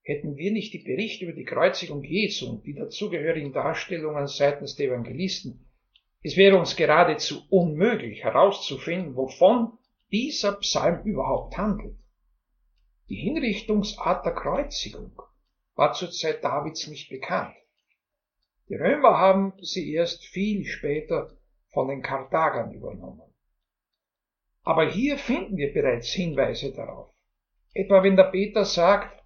Hätten 0.03 0.37
wir 0.37 0.53
nicht 0.53 0.75
die 0.75 0.85
Berichte 0.85 1.25
über 1.25 1.33
die 1.33 1.45
Kreuzigung 1.45 2.05
Jesu 2.05 2.51
und 2.51 2.67
die 2.67 2.75
dazugehörigen 2.75 3.55
Darstellungen 3.55 4.27
seitens 4.27 4.77
der 4.77 4.89
Evangelisten, 4.89 5.65
es 6.23 6.37
wäre 6.37 6.59
uns 6.59 6.77
geradezu 6.77 7.47
unmöglich 7.49 8.25
herauszufinden, 8.25 9.17
wovon 9.17 9.79
dieser 10.13 10.53
Psalm 10.57 11.03
überhaupt 11.07 11.57
handelt. 11.57 11.97
Die 13.09 13.17
Hinrichtungsart 13.17 14.27
der 14.27 14.35
Kreuzigung 14.35 15.21
war 15.75 15.93
zur 15.95 16.11
Zeit 16.11 16.45
Davids 16.45 16.87
nicht 16.89 17.09
bekannt. 17.09 17.55
Die 18.69 18.75
Römer 18.75 19.17
haben 19.19 19.55
sie 19.63 19.93
erst 19.95 20.27
viel 20.27 20.65
später 20.67 21.37
von 21.71 21.89
den 21.89 22.03
Karthagern 22.03 22.73
übernommen. 22.73 23.33
Aber 24.63 24.91
hier 24.91 25.17
finden 25.17 25.57
wir 25.57 25.73
bereits 25.73 26.11
Hinweise 26.13 26.73
darauf. 26.75 27.15
Etwa 27.73 28.03
wenn 28.03 28.17
der 28.17 28.25
Peter 28.25 28.65
sagt, 28.65 29.23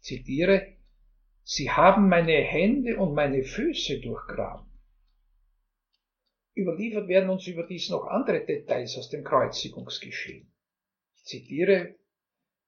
zitiere, 0.00 0.74
Sie 1.46 1.70
haben 1.70 2.08
meine 2.08 2.32
Hände 2.32 2.96
und 2.96 3.14
meine 3.14 3.44
Füße 3.44 4.00
durchgraben. 4.00 4.66
Überliefert 6.56 7.06
werden 7.06 7.28
uns 7.28 7.46
überdies 7.46 7.90
noch 7.90 8.06
andere 8.06 8.46
Details 8.46 8.96
aus 8.96 9.10
dem 9.10 9.24
Kreuzigungsgeschehen. 9.24 10.50
Ich 11.16 11.24
zitiere 11.24 11.96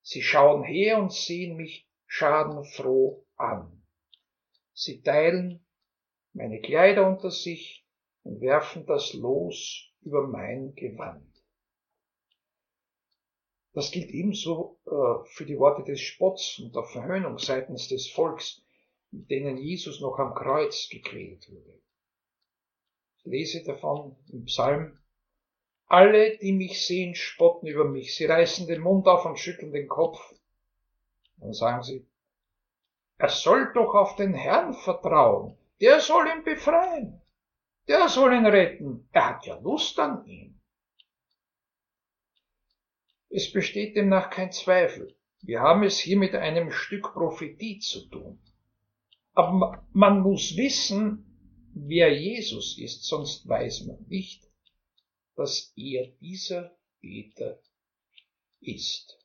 Sie 0.08 0.22
schauen 0.22 0.62
her 0.62 0.98
und 1.00 1.12
sehen 1.12 1.56
mich 1.56 1.84
schadenfroh 2.06 3.26
an. 3.34 3.82
Sie 4.72 5.02
teilen 5.02 5.66
meine 6.32 6.60
Kleider 6.60 7.08
unter 7.08 7.32
sich 7.32 7.84
und 8.22 8.40
werfen 8.40 8.86
das 8.86 9.14
Los 9.14 9.90
über 10.02 10.28
mein 10.28 10.76
Gewand. 10.76 11.26
Das 13.72 13.90
gilt 13.90 14.10
ebenso 14.10 14.78
äh, 14.86 15.26
für 15.30 15.44
die 15.44 15.58
Worte 15.58 15.82
des 15.82 16.00
Spotts 16.00 16.60
und 16.60 16.76
der 16.76 16.84
Verhöhnung 16.84 17.38
seitens 17.38 17.88
des 17.88 18.08
Volks, 18.08 18.62
mit 19.10 19.28
denen 19.28 19.58
Jesus 19.58 20.00
noch 20.00 20.20
am 20.20 20.36
Kreuz 20.36 20.88
gequält 20.88 21.50
wurde. 21.50 21.80
Ich 23.18 23.24
lese 23.24 23.64
davon 23.64 24.14
im 24.28 24.44
Psalm 24.44 25.00
alle, 25.86 26.36
die 26.38 26.52
mich 26.52 26.86
sehen, 26.86 27.14
spotten 27.14 27.66
über 27.66 27.84
mich. 27.84 28.14
Sie 28.16 28.24
reißen 28.24 28.66
den 28.66 28.80
Mund 28.80 29.06
auf 29.06 29.24
und 29.24 29.38
schütteln 29.38 29.72
den 29.72 29.88
Kopf. 29.88 30.18
Dann 31.38 31.52
sagen 31.52 31.82
sie, 31.82 32.06
er 33.18 33.28
soll 33.28 33.72
doch 33.72 33.94
auf 33.94 34.16
den 34.16 34.34
Herrn 34.34 34.74
vertrauen. 34.74 35.56
Der 35.80 36.00
soll 36.00 36.26
ihn 36.28 36.44
befreien. 36.44 37.20
Der 37.88 38.08
soll 38.08 38.34
ihn 38.34 38.46
retten. 38.46 39.08
Er 39.12 39.28
hat 39.28 39.46
ja 39.46 39.58
Lust 39.58 39.98
an 39.98 40.26
ihm. 40.26 40.60
Es 43.28 43.52
besteht 43.52 43.96
demnach 43.96 44.30
kein 44.30 44.52
Zweifel. 44.52 45.14
Wir 45.42 45.60
haben 45.60 45.82
es 45.82 45.98
hier 45.98 46.16
mit 46.16 46.34
einem 46.34 46.70
Stück 46.70 47.12
Prophetie 47.12 47.78
zu 47.78 48.08
tun. 48.08 48.40
Aber 49.34 49.86
man 49.92 50.20
muss 50.22 50.56
wissen, 50.56 51.70
wer 51.74 52.12
Jesus 52.12 52.78
ist, 52.78 53.04
sonst 53.04 53.46
weiß 53.46 53.84
man 53.86 54.04
nicht, 54.08 54.45
dass 55.36 55.72
er 55.76 56.08
dieser 56.20 56.76
Beter 57.00 57.60
ist. 58.60 59.18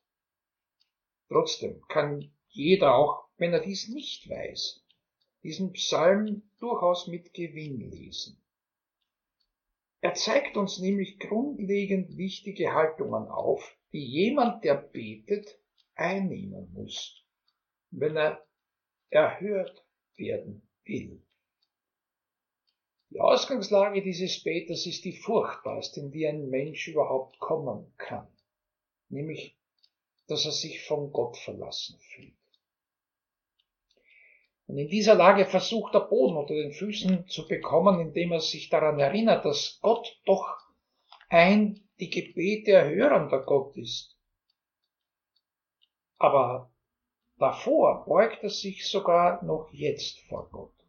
Trotzdem 1.30 1.82
kann 1.88 2.32
jeder, 2.50 2.96
auch 2.96 3.30
wenn 3.38 3.54
er 3.54 3.62
dies 3.62 3.88
nicht 3.88 4.30
weiß, 4.30 4.84
diesen 5.44 5.72
Psalm 5.74 6.44
durchaus 6.60 7.08
mit 7.08 7.34
Gewinn 7.34 7.80
lesen. 7.90 8.38
Er 10.02 10.14
zeigt 10.14 10.58
uns 10.58 10.80
nämlich 10.80 11.20
grundlegend 11.20 12.18
wichtige 12.18 12.74
Haltungen 12.74 13.28
auf, 13.28 13.78
die 13.94 14.06
jemand, 14.06 14.64
der 14.64 14.76
betet, 14.76 15.60
einnehmen 15.96 16.72
muss, 16.74 17.24
wenn 17.92 18.18
er 18.18 18.46
erhört 19.10 19.86
werden 20.16 20.68
will. 20.86 21.22
Die 23.12 23.20
Ausgangslage 23.20 24.02
dieses 24.02 24.42
Beters 24.42 24.86
ist 24.86 25.04
die 25.04 25.12
furchtbarste, 25.12 26.00
in 26.00 26.12
die 26.12 26.26
ein 26.26 26.50
Mensch 26.50 26.88
überhaupt 26.88 27.40
kommen 27.40 27.94
kann, 27.98 28.26
nämlich, 29.10 29.58
dass 30.28 30.46
er 30.46 30.54
sich 30.54 30.86
von 30.86 31.12
Gott 31.12 31.36
verlassen 31.36 32.00
fühlt. 32.00 32.34
Und 34.68 34.78
in 34.78 34.88
dieser 34.88 35.16
Lage 35.16 35.46
versucht 35.46 35.94
er 35.94 36.08
Boden 36.08 36.38
unter 36.38 36.54
den 36.54 36.72
Füßen 36.72 37.28
zu 37.28 37.50
bekommen, 37.50 38.00
indem 38.00 38.32
er 38.32 38.40
sich 38.40 38.70
daran 38.70 38.98
erinnert, 38.98 39.44
dass 39.44 39.80
Gott 39.82 40.18
doch 40.24 40.60
ein 41.28 41.86
die 42.00 42.10
Gebete 42.10 42.72
erhörender 42.72 43.44
Gott 43.44 43.76
ist. 43.76 44.18
Aber 46.18 46.72
davor 47.38 48.06
beugt 48.06 48.42
er 48.44 48.50
sich 48.50 48.88
sogar 48.88 49.44
noch 49.44 49.70
jetzt 49.74 50.20
vor 50.30 50.50
Gott 50.50 50.81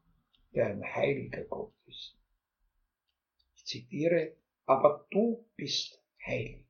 der 0.54 0.66
ein 0.66 0.84
heiliger 0.84 1.44
Gott 1.44 1.74
ist. 1.86 2.16
Ich 3.54 3.64
zitiere, 3.64 4.36
aber 4.66 5.06
du 5.10 5.48
bist 5.56 6.00
heilig. 6.24 6.66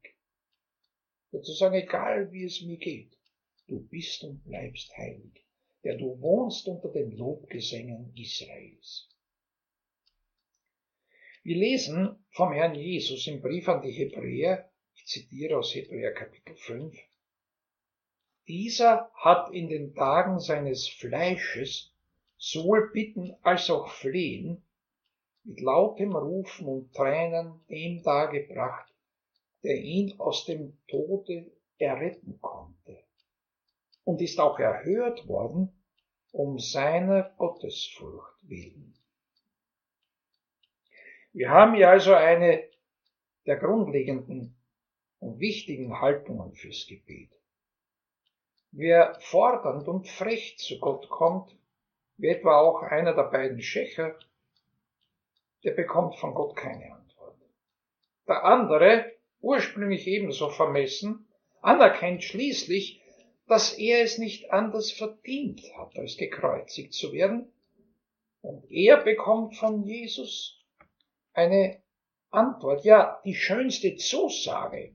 Sozusagen 1.30 1.74
egal 1.74 2.30
wie 2.32 2.44
es 2.44 2.62
mir 2.62 2.76
geht, 2.76 3.16
du 3.66 3.80
bist 3.80 4.22
und 4.24 4.44
bleibst 4.44 4.96
heilig, 4.96 5.44
der 5.82 5.96
du 5.96 6.20
wohnst 6.20 6.66
unter 6.68 6.90
den 6.90 7.12
Lobgesängen 7.12 8.12
Israels. 8.14 9.08
Wir 11.42 11.56
lesen 11.56 12.24
vom 12.30 12.52
Herrn 12.52 12.74
Jesus 12.74 13.26
im 13.26 13.40
Brief 13.40 13.68
an 13.68 13.82
die 13.82 13.90
Hebräer, 13.90 14.70
ich 14.94 15.06
zitiere 15.06 15.58
aus 15.58 15.74
Hebräer 15.74 16.12
Kapitel 16.12 16.54
5, 16.54 16.96
dieser 18.46 19.10
hat 19.14 19.52
in 19.52 19.68
den 19.68 19.94
Tagen 19.94 20.38
seines 20.38 20.88
Fleisches 20.88 21.91
sowohl 22.42 22.90
bitten 22.90 23.36
als 23.42 23.70
auch 23.70 23.88
flehen, 23.88 24.64
mit 25.44 25.60
lautem 25.60 26.16
Rufen 26.16 26.66
und 26.66 26.92
Tränen 26.92 27.60
dem 27.70 28.02
dargebracht, 28.02 28.92
der 29.62 29.76
ihn 29.76 30.18
aus 30.18 30.44
dem 30.44 30.76
Tode 30.88 31.52
erretten 31.78 32.40
konnte, 32.40 32.98
und 34.02 34.20
ist 34.20 34.40
auch 34.40 34.58
erhört 34.58 35.28
worden 35.28 35.72
um 36.32 36.58
seiner 36.58 37.32
Gottesfurcht 37.36 38.34
willen. 38.42 38.94
Wir 41.32 41.50
haben 41.50 41.74
hier 41.76 41.90
also 41.90 42.12
eine 42.12 42.64
der 43.46 43.56
grundlegenden 43.56 44.56
und 45.20 45.38
wichtigen 45.38 46.00
Haltungen 46.00 46.54
fürs 46.54 46.86
Gebet. 46.88 47.30
Wer 48.72 49.14
fordernd 49.20 49.86
und 49.86 50.08
frech 50.08 50.58
zu 50.58 50.80
Gott 50.80 51.08
kommt, 51.08 51.56
wie 52.22 52.28
etwa 52.28 52.60
auch 52.60 52.82
einer 52.82 53.14
der 53.14 53.24
beiden 53.24 53.60
Schächer, 53.60 54.16
der 55.64 55.72
bekommt 55.72 56.14
von 56.20 56.34
Gott 56.34 56.54
keine 56.54 56.94
Antwort. 56.94 57.36
Der 58.28 58.44
andere, 58.44 59.12
ursprünglich 59.40 60.06
ebenso 60.06 60.48
vermessen, 60.48 61.26
anerkennt 61.62 62.22
schließlich, 62.22 63.02
dass 63.48 63.76
er 63.76 64.04
es 64.04 64.18
nicht 64.18 64.52
anders 64.52 64.92
verdient 64.92 65.62
hat, 65.76 65.98
als 65.98 66.16
gekreuzigt 66.16 66.94
zu 66.94 67.12
werden, 67.12 67.52
und 68.40 68.70
er 68.70 69.02
bekommt 69.02 69.56
von 69.56 69.82
Jesus 69.82 70.64
eine 71.32 71.82
Antwort, 72.30 72.84
ja, 72.84 73.20
die 73.24 73.34
schönste 73.34 73.96
Zusage, 73.96 74.94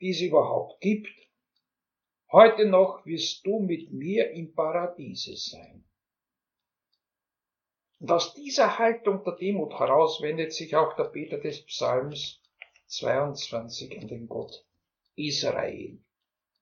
die 0.00 0.10
es 0.10 0.20
überhaupt 0.20 0.80
gibt. 0.80 1.08
Heute 2.32 2.66
noch 2.66 3.06
wirst 3.06 3.46
du 3.46 3.60
mit 3.60 3.92
mir 3.92 4.32
im 4.32 4.54
Paradiese 4.54 5.36
sein. 5.36 5.84
Und 8.00 8.10
aus 8.12 8.34
dieser 8.34 8.78
Haltung 8.78 9.24
der 9.24 9.34
Demut 9.34 9.78
heraus 9.78 10.20
wendet 10.22 10.52
sich 10.52 10.76
auch 10.76 10.94
der 10.96 11.04
Beter 11.04 11.38
des 11.38 11.64
Psalms 11.66 12.40
22 12.86 14.00
an 14.00 14.08
den 14.08 14.28
Gott 14.28 14.64
Israel. 15.16 15.98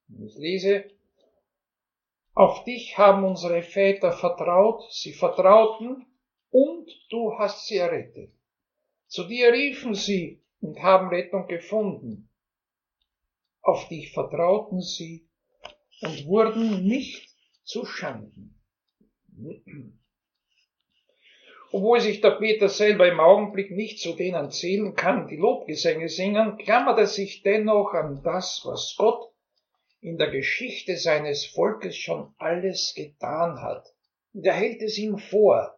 Und 0.09 0.27
ich 0.27 0.37
lese, 0.37 0.91
auf 2.35 2.65
dich 2.65 2.97
haben 2.99 3.25
unsere 3.25 3.63
Väter 3.63 4.13
vertraut, 4.13 4.91
sie 4.93 5.13
vertrauten 5.13 6.07
und 6.51 6.91
du 7.11 7.39
hast 7.39 7.67
sie 7.67 7.79
errettet. 7.79 8.33
Zu 9.07 9.25
dir 9.25 9.53
riefen 9.53 9.95
sie 9.95 10.43
und 10.61 10.83
haben 10.83 11.09
Rettung 11.09 11.47
gefunden. 11.47 12.29
auf 13.63 13.89
dich 13.89 14.13
vertrauten 14.13 14.81
sie 14.81 15.29
und 16.01 16.27
wurden 16.27 16.87
nicht 16.87 17.35
zu 17.65 17.85
Schanden. 17.85 18.55
Obwohl 21.73 22.01
sich 22.01 22.21
der 22.21 22.33
Peter 22.33 22.69
selber 22.69 23.09
im 23.09 23.21
Augenblick 23.21 23.71
nicht 23.71 23.99
zu 23.99 24.15
denen 24.15 24.51
zählen 24.51 24.95
kann, 24.95 25.27
die 25.27 25.37
Lobgesänge 25.37 26.09
singen, 26.09 26.59
klammert 26.59 26.99
er 26.99 27.07
sich 27.07 27.43
dennoch 27.43 27.93
an 27.93 28.23
das, 28.23 28.63
was 28.65 28.95
Gott 28.97 29.33
in 30.01 30.19
der 30.19 30.31
Geschichte 30.31 30.97
seines 30.97 31.45
Volkes 31.45 31.97
schon 31.97 32.33
alles 32.39 32.95
getan 32.95 33.61
hat. 33.61 33.93
Und 34.33 34.47
er 34.47 34.55
hält 34.55 34.81
es 34.83 34.99
ihm 34.99 35.19
vor. 35.19 35.77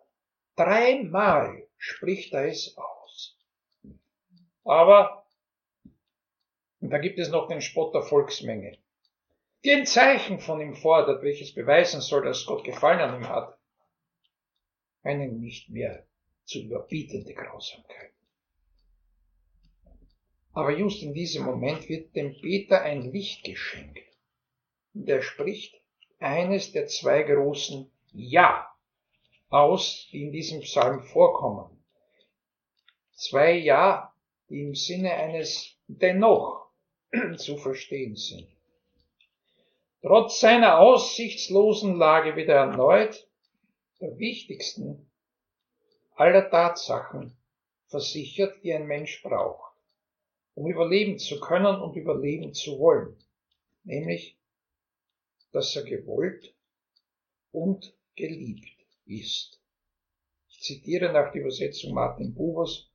Dreimal 0.57 1.67
spricht 1.77 2.35
er 2.35 2.49
es 2.49 2.77
aus. 2.77 3.37
Aber 4.65 5.25
da 6.81 6.99
gibt 6.99 7.19
es 7.19 7.31
noch 7.31 7.49
den 7.49 7.61
Spott 7.61 7.95
der 7.95 8.03
Volksmenge, 8.03 8.77
die 9.65 9.73
ein 9.73 9.87
Zeichen 9.87 10.41
von 10.41 10.61
ihm 10.61 10.75
fordert, 10.75 11.23
welches 11.23 11.55
beweisen 11.55 12.01
soll, 12.01 12.25
dass 12.25 12.47
Gott 12.47 12.65
Gefallen 12.65 13.01
an 13.01 13.17
ihm 13.17 13.29
hat. 13.29 13.58
Eine 15.03 15.29
nicht 15.29 15.71
mehr 15.71 16.07
zu 16.45 16.61
überbietende 16.61 17.35
Grausamkeit. 17.35 18.13
Aber 20.53 20.77
just 20.77 21.03
in 21.03 21.15
diesem 21.15 21.45
Moment 21.45 21.89
wird 21.89 22.17
dem 22.17 22.35
Peter 22.41 22.83
ein 22.83 23.13
Licht 23.13 23.45
geschenkt. 23.45 24.01
Und 24.95 25.09
er 25.09 25.23
spricht 25.23 25.81
eines 26.19 26.73
der 26.73 26.87
zwei 26.89 27.23
großen 27.23 27.91
Ja 28.13 28.67
aus, 29.51 30.09
die 30.11 30.23
in 30.25 30.33
diesem 30.33 30.61
Psalm 30.61 31.03
vorkommen. 31.05 31.83
Zwei 33.13 33.53
Ja, 33.53 34.13
die 34.49 34.63
im 34.63 34.75
Sinne 34.75 35.13
eines 35.13 35.77
Dennoch 35.87 36.71
zu 37.37 37.57
verstehen 37.57 38.17
sind. 38.17 38.49
Trotz 40.03 40.41
seiner 40.41 40.79
aussichtslosen 40.79 41.97
Lage 41.97 42.37
wieder 42.37 42.55
erneut 42.55 43.28
der 44.01 44.19
wichtigsten 44.19 45.11
aller 46.15 46.51
Tatsachen 46.51 47.37
versichert, 47.87 48.63
die 48.63 48.73
ein 48.73 48.87
Mensch 48.87 49.23
braucht, 49.23 49.77
um 50.55 50.71
überleben 50.71 51.19
zu 51.19 51.41
können 51.41 51.81
und 51.81 51.97
überleben 51.97 52.55
zu 52.55 52.79
wollen, 52.79 53.17
nämlich 53.85 54.39
dass 55.53 55.75
er 55.77 55.85
gewollt 55.85 56.55
und 57.53 57.95
geliebt 58.15 58.87
ist. 59.07 59.61
Ich 60.49 60.61
zitiere 60.61 61.13
nach 61.13 61.33
der 61.33 61.43
Übersetzung 61.43 61.95
Martin 61.95 62.35
Bubers. 62.35 62.91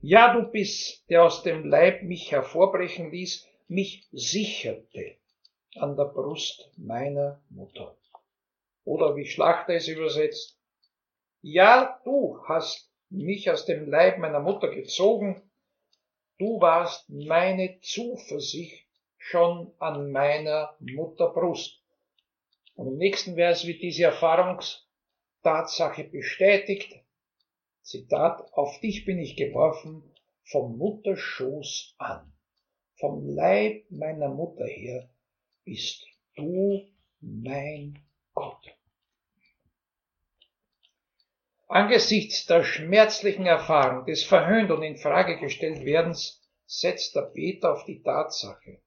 Ja, 0.00 0.34
du 0.34 0.50
bist, 0.50 1.08
der 1.08 1.24
aus 1.24 1.42
dem 1.42 1.64
Leib 1.64 2.02
mich 2.02 2.30
hervorbrechen 2.30 3.10
ließ, 3.10 3.46
mich 3.68 4.06
sicherte 4.12 5.16
an 5.76 5.96
der 5.96 6.04
Brust 6.04 6.70
meiner 6.76 7.42
Mutter. 7.48 7.96
Oder 8.84 9.16
wie 9.16 9.26
Schlachter 9.26 9.74
es 9.74 9.88
übersetzt. 9.88 10.58
Ja, 11.40 12.00
du 12.04 12.38
hast 12.46 12.90
mich 13.10 13.50
aus 13.50 13.66
dem 13.66 13.88
Leib 13.88 14.18
meiner 14.18 14.40
Mutter 14.40 14.68
gezogen, 14.68 15.42
du 16.38 16.60
warst 16.60 17.08
meine 17.08 17.80
Zuversicht 17.80 18.86
schon 19.18 19.72
an 19.78 20.10
meiner 20.10 20.76
Mutterbrust. 20.80 21.80
Und 22.74 22.88
im 22.88 22.98
nächsten 22.98 23.36
Vers 23.36 23.66
wird 23.66 23.82
diese 23.82 24.04
Erfahrungstatsache 24.04 26.04
bestätigt. 26.04 26.92
Zitat, 27.82 28.52
auf 28.52 28.80
dich 28.80 29.04
bin 29.04 29.18
ich 29.18 29.36
geworfen 29.36 30.14
vom 30.44 30.76
Mutterschoß 30.76 31.94
an. 31.98 32.32
Vom 32.96 33.28
Leib 33.28 33.84
meiner 33.90 34.28
Mutter 34.28 34.66
her 34.66 35.08
bist 35.64 36.04
du 36.36 36.86
mein 37.20 37.98
Gott. 38.34 38.76
Angesichts 41.68 42.46
der 42.46 42.62
schmerzlichen 42.62 43.46
Erfahrung 43.46 44.06
des 44.06 44.22
verhöhnt 44.22 44.70
und 44.70 44.82
in 44.82 44.96
Frage 44.96 45.38
gestellt 45.38 45.84
werdens 45.84 46.42
setzt 46.66 47.14
der 47.14 47.22
Peter 47.22 47.72
auf 47.72 47.84
die 47.84 48.02
Tatsache, 48.02 48.80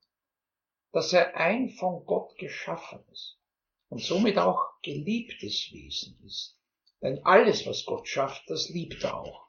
dass 0.91 1.11
er 1.13 1.35
ein 1.35 1.69
von 1.69 2.05
Gott 2.05 2.37
geschaffenes 2.37 3.37
und 3.89 4.01
somit 4.01 4.37
auch 4.37 4.81
geliebtes 4.83 5.71
Wesen 5.73 6.19
ist. 6.25 6.57
Denn 7.01 7.23
alles, 7.25 7.65
was 7.65 7.85
Gott 7.85 8.07
schafft, 8.07 8.49
das 8.49 8.69
liebt 8.69 9.03
er 9.03 9.17
auch. 9.17 9.47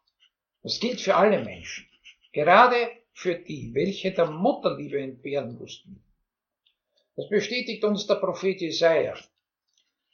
Das 0.62 0.80
gilt 0.80 1.00
für 1.00 1.16
alle 1.16 1.44
Menschen, 1.44 1.88
gerade 2.32 2.90
für 3.12 3.36
die, 3.36 3.72
welche 3.74 4.12
der 4.12 4.30
Mutterliebe 4.30 5.00
entbehren 5.00 5.58
mussten. 5.58 6.02
Das 7.16 7.28
bestätigt 7.28 7.84
uns 7.84 8.06
der 8.06 8.16
Prophet 8.16 8.60
Jesaja. 8.60 9.16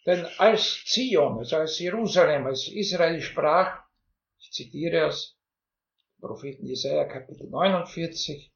Denn 0.06 0.26
als 0.38 0.84
Zion, 0.84 1.38
also 1.38 1.56
als 1.56 1.78
Jerusalem, 1.78 2.46
als 2.46 2.68
Israel 2.68 3.22
sprach, 3.22 3.82
ich 4.38 4.52
zitiere 4.52 5.06
aus 5.06 5.38
Propheten 6.20 6.66
Jesaja 6.66 7.04
Kapitel 7.04 7.48
49, 7.48 8.52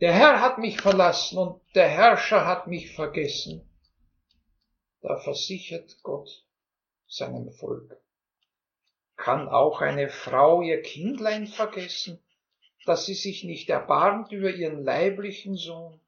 der 0.00 0.12
Herr 0.12 0.40
hat 0.40 0.58
mich 0.58 0.80
verlassen 0.80 1.38
und 1.38 1.60
der 1.74 1.88
Herrscher 1.88 2.46
hat 2.46 2.66
mich 2.66 2.94
vergessen. 2.94 3.68
Da 5.00 5.18
versichert 5.20 6.02
Gott 6.02 6.44
seinem 7.06 7.52
Volk. 7.52 7.96
Kann 9.16 9.48
auch 9.48 9.80
eine 9.80 10.08
Frau 10.08 10.62
ihr 10.62 10.82
Kindlein 10.82 11.46
vergessen, 11.46 12.22
dass 12.86 13.06
sie 13.06 13.14
sich 13.14 13.44
nicht 13.44 13.70
erbarmt 13.70 14.32
über 14.32 14.50
ihren 14.50 14.82
leiblichen 14.82 15.56
Sohn, 15.56 16.00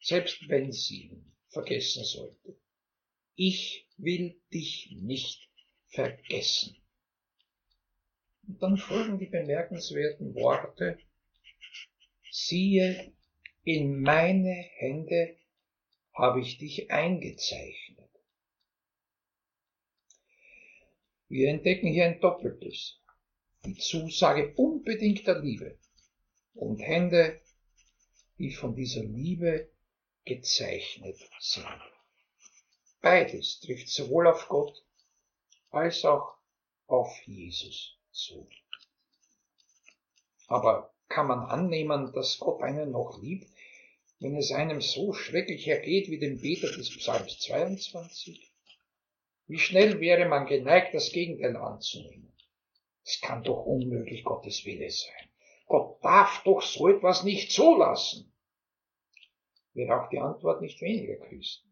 selbst 0.00 0.48
wenn 0.48 0.72
sie 0.72 1.08
ihn 1.08 1.32
vergessen 1.48 2.04
sollte. 2.04 2.56
Ich 3.34 3.88
will 3.96 4.40
dich 4.52 4.94
nicht 5.00 5.48
vergessen. 5.88 6.76
Und 8.46 8.62
dann 8.62 8.76
folgen 8.76 9.18
die 9.18 9.26
bemerkenswerten 9.26 10.34
Worte 10.34 10.98
siehe, 12.30 13.12
in 13.64 14.00
meine 14.02 14.52
Hände 14.52 15.36
habe 16.12 16.40
ich 16.40 16.58
dich 16.58 16.90
eingezeichnet. 16.90 18.10
Wir 21.28 21.48
entdecken 21.48 21.88
hier 21.88 22.06
ein 22.06 22.20
Doppeltes. 22.20 22.98
Die 23.64 23.76
Zusage 23.76 24.54
unbedingter 24.56 25.40
Liebe 25.40 25.78
und 26.54 26.78
Hände, 26.78 27.40
die 28.38 28.50
von 28.50 28.74
dieser 28.74 29.04
Liebe 29.04 29.70
gezeichnet 30.24 31.16
sind. 31.38 31.91
Beides 33.02 33.58
trifft 33.58 33.88
sowohl 33.88 34.28
auf 34.28 34.46
Gott 34.48 34.80
als 35.70 36.04
auch 36.04 36.36
auf 36.86 37.12
Jesus 37.26 37.98
zu. 38.12 38.48
Aber 40.46 40.94
kann 41.08 41.26
man 41.26 41.40
annehmen, 41.40 42.12
dass 42.12 42.38
Gott 42.38 42.62
einen 42.62 42.92
noch 42.92 43.20
liebt, 43.20 43.50
wenn 44.20 44.36
es 44.36 44.52
einem 44.52 44.80
so 44.80 45.12
schrecklich 45.12 45.66
ergeht 45.66 46.10
wie 46.10 46.20
dem 46.20 46.40
Beter 46.40 46.68
des 46.68 46.96
Psalms 46.96 47.40
22? 47.40 48.52
Wie 49.48 49.58
schnell 49.58 49.98
wäre 49.98 50.28
man 50.28 50.46
geneigt, 50.46 50.94
das 50.94 51.10
Gegenteil 51.10 51.56
anzunehmen? 51.56 52.32
Es 53.04 53.20
kann 53.20 53.42
doch 53.42 53.66
unmöglich 53.66 54.22
Gottes 54.22 54.64
Wille 54.64 54.88
sein. 54.88 55.28
Gott 55.66 55.98
darf 56.04 56.44
doch 56.44 56.62
so 56.62 56.88
etwas 56.88 57.24
nicht 57.24 57.50
zulassen. 57.50 58.32
Wäre 59.72 60.00
auch 60.00 60.08
die 60.08 60.20
Antwort 60.20 60.60
nicht 60.60 60.80
weniger 60.80 61.16
Christen. 61.16 61.71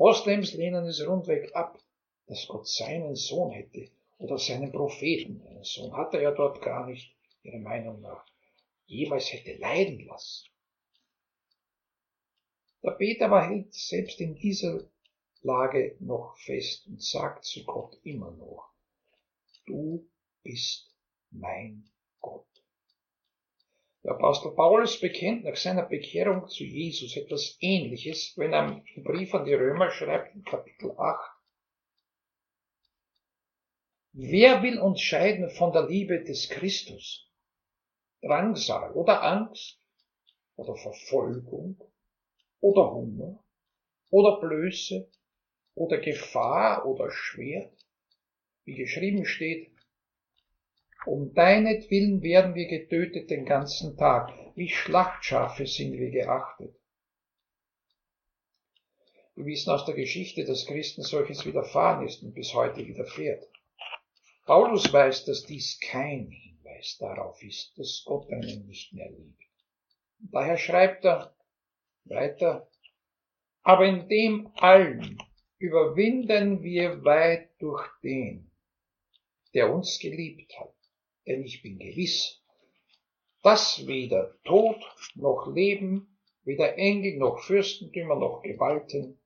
Moslems 0.00 0.54
lehnen 0.54 0.86
es 0.86 1.06
rundweg 1.06 1.54
ab, 1.54 1.78
dass 2.26 2.48
Gott 2.48 2.66
seinen 2.66 3.16
Sohn 3.16 3.50
hätte 3.50 3.90
oder 4.16 4.38
seinen 4.38 4.72
Propheten. 4.72 5.46
Einen 5.46 5.62
Sohn 5.62 5.94
hat 5.94 6.14
er 6.14 6.22
ja 6.22 6.30
dort 6.30 6.62
gar 6.62 6.86
nicht 6.86 7.14
ihrer 7.42 7.58
Meinung 7.58 8.00
nach 8.00 8.24
jemals 8.86 9.30
hätte 9.30 9.58
leiden 9.58 10.00
lassen. 10.06 10.48
Der 12.82 12.92
Peter 12.92 13.26
aber 13.26 13.46
hält 13.46 13.74
selbst 13.74 14.22
in 14.22 14.36
dieser 14.36 14.88
Lage 15.42 15.96
noch 16.00 16.34
fest 16.38 16.86
und 16.86 17.02
sagt 17.02 17.44
zu 17.44 17.62
Gott 17.64 18.00
immer 18.02 18.30
noch, 18.30 18.70
du 19.66 20.08
bist 20.42 20.94
mein. 21.30 21.90
Der 24.02 24.12
Apostel 24.12 24.52
Paulus 24.52 24.98
bekennt 24.98 25.44
nach 25.44 25.56
seiner 25.56 25.82
Bekehrung 25.82 26.48
zu 26.48 26.64
Jesus 26.64 27.16
etwas 27.16 27.58
Ähnliches, 27.60 28.32
wenn 28.36 28.54
er 28.54 28.82
im 28.94 29.04
Brief 29.04 29.34
an 29.34 29.44
die 29.44 29.52
Römer 29.52 29.90
schreibt, 29.90 30.34
in 30.34 30.42
Kapitel 30.42 30.92
8. 30.96 31.30
Wer 34.12 34.62
will 34.62 34.78
uns 34.78 35.02
scheiden 35.02 35.50
von 35.50 35.72
der 35.72 35.86
Liebe 35.86 36.24
des 36.24 36.48
Christus? 36.48 37.30
Drangsal 38.22 38.92
oder 38.92 39.22
Angst? 39.22 39.78
Oder 40.56 40.76
Verfolgung? 40.76 41.78
Oder 42.60 42.90
Hunger? 42.90 43.44
Oder 44.08 44.40
Blöße? 44.40 45.10
Oder 45.74 45.98
Gefahr? 45.98 46.86
Oder 46.86 47.10
Schwert, 47.10 47.86
wie 48.64 48.76
geschrieben 48.76 49.26
steht, 49.26 49.70
Um 51.06 51.32
deinetwillen 51.32 52.22
werden 52.22 52.54
wir 52.54 52.68
getötet 52.68 53.30
den 53.30 53.46
ganzen 53.46 53.96
Tag. 53.96 54.32
Wie 54.54 54.68
Schlachtschafe 54.68 55.66
sind 55.66 55.94
wir 55.94 56.10
geachtet. 56.10 56.74
Wir 59.34 59.46
wissen 59.46 59.70
aus 59.70 59.86
der 59.86 59.94
Geschichte, 59.94 60.44
dass 60.44 60.66
Christen 60.66 61.02
solches 61.02 61.46
widerfahren 61.46 62.06
ist 62.06 62.22
und 62.22 62.34
bis 62.34 62.52
heute 62.52 62.86
widerfährt. 62.86 63.48
Paulus 64.44 64.92
weiß, 64.92 65.24
dass 65.24 65.46
dies 65.46 65.80
kein 65.80 66.28
Hinweis 66.30 66.98
darauf 66.98 67.42
ist, 67.42 67.78
dass 67.78 68.02
Gott 68.04 68.30
einen 68.30 68.66
nicht 68.66 68.92
mehr 68.92 69.08
liebt. 69.10 69.42
Daher 70.18 70.58
schreibt 70.58 71.06
er 71.06 71.34
weiter, 72.04 72.68
aber 73.62 73.86
in 73.86 74.08
dem 74.08 74.52
allen 74.56 75.16
überwinden 75.58 76.62
wir 76.62 77.02
weit 77.04 77.48
durch 77.60 77.88
den, 78.02 78.50
der 79.54 79.72
uns 79.72 79.98
geliebt 79.98 80.52
hat. 80.58 80.74
Denn 81.26 81.42
ich 81.42 81.62
bin 81.62 81.78
gewiss, 81.78 82.42
dass 83.42 83.86
weder 83.86 84.36
Tod 84.44 84.76
noch 85.14 85.50
Leben, 85.52 86.18
weder 86.44 86.76
Engel 86.76 87.18
noch 87.18 87.40
Fürstentümer 87.40 88.16
noch 88.16 88.42
Gewalten, 88.42 89.18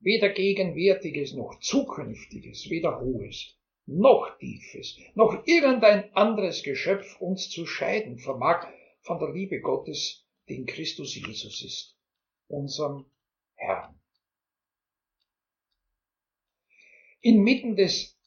weder 0.00 0.30
Gegenwärtiges 0.30 1.34
noch 1.34 1.58
Zukünftiges, 1.60 2.70
weder 2.70 3.00
Hohes 3.00 3.56
noch 3.86 4.38
Tiefes, 4.38 4.98
noch 5.14 5.46
irgendein 5.46 6.14
anderes 6.14 6.62
Geschöpf 6.62 7.20
uns 7.20 7.50
zu 7.50 7.66
scheiden 7.66 8.18
vermag 8.18 8.66
von 9.02 9.18
der 9.18 9.32
Liebe 9.32 9.60
Gottes, 9.60 10.26
die 10.48 10.56
in 10.56 10.66
Christus 10.66 11.14
Jesus 11.14 11.62
ist, 11.64 11.96
unserem 12.48 13.06
Herrn. 13.54 14.00
Inmitten 17.20 17.76
des 17.76 18.19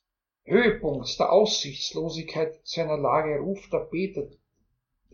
Höhepunkts 0.46 1.16
der 1.16 1.32
Aussichtslosigkeit 1.32 2.60
seiner 2.68 2.98
Lage 2.98 3.40
ruft 3.40 3.72
der 3.72 3.80
Beter 3.80 4.28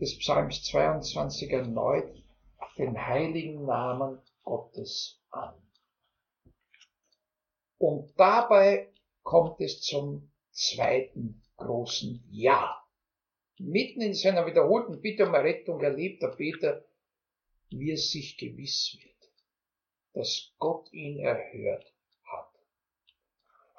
des 0.00 0.18
Psalms 0.18 0.64
22 0.64 1.52
erneut 1.52 2.12
den 2.76 2.98
heiligen 2.98 3.64
Namen 3.64 4.18
Gottes 4.42 5.20
an. 5.30 5.54
Und 7.78 8.12
dabei 8.18 8.92
kommt 9.22 9.60
es 9.60 9.82
zum 9.82 10.32
zweiten 10.50 11.40
großen 11.56 12.24
Ja. 12.30 12.82
Mitten 13.58 14.00
in 14.00 14.14
seiner 14.14 14.46
wiederholten 14.46 15.00
Bitte 15.00 15.26
um 15.26 15.34
Errettung 15.34 15.80
erlebt 15.80 16.22
der 16.22 16.28
Peter, 16.28 16.84
wie 17.68 17.92
es 17.92 18.10
sich 18.10 18.36
gewiss 18.36 18.98
wird, 19.00 19.32
dass 20.12 20.52
Gott 20.58 20.92
ihn 20.92 21.20
erhört 21.20 21.92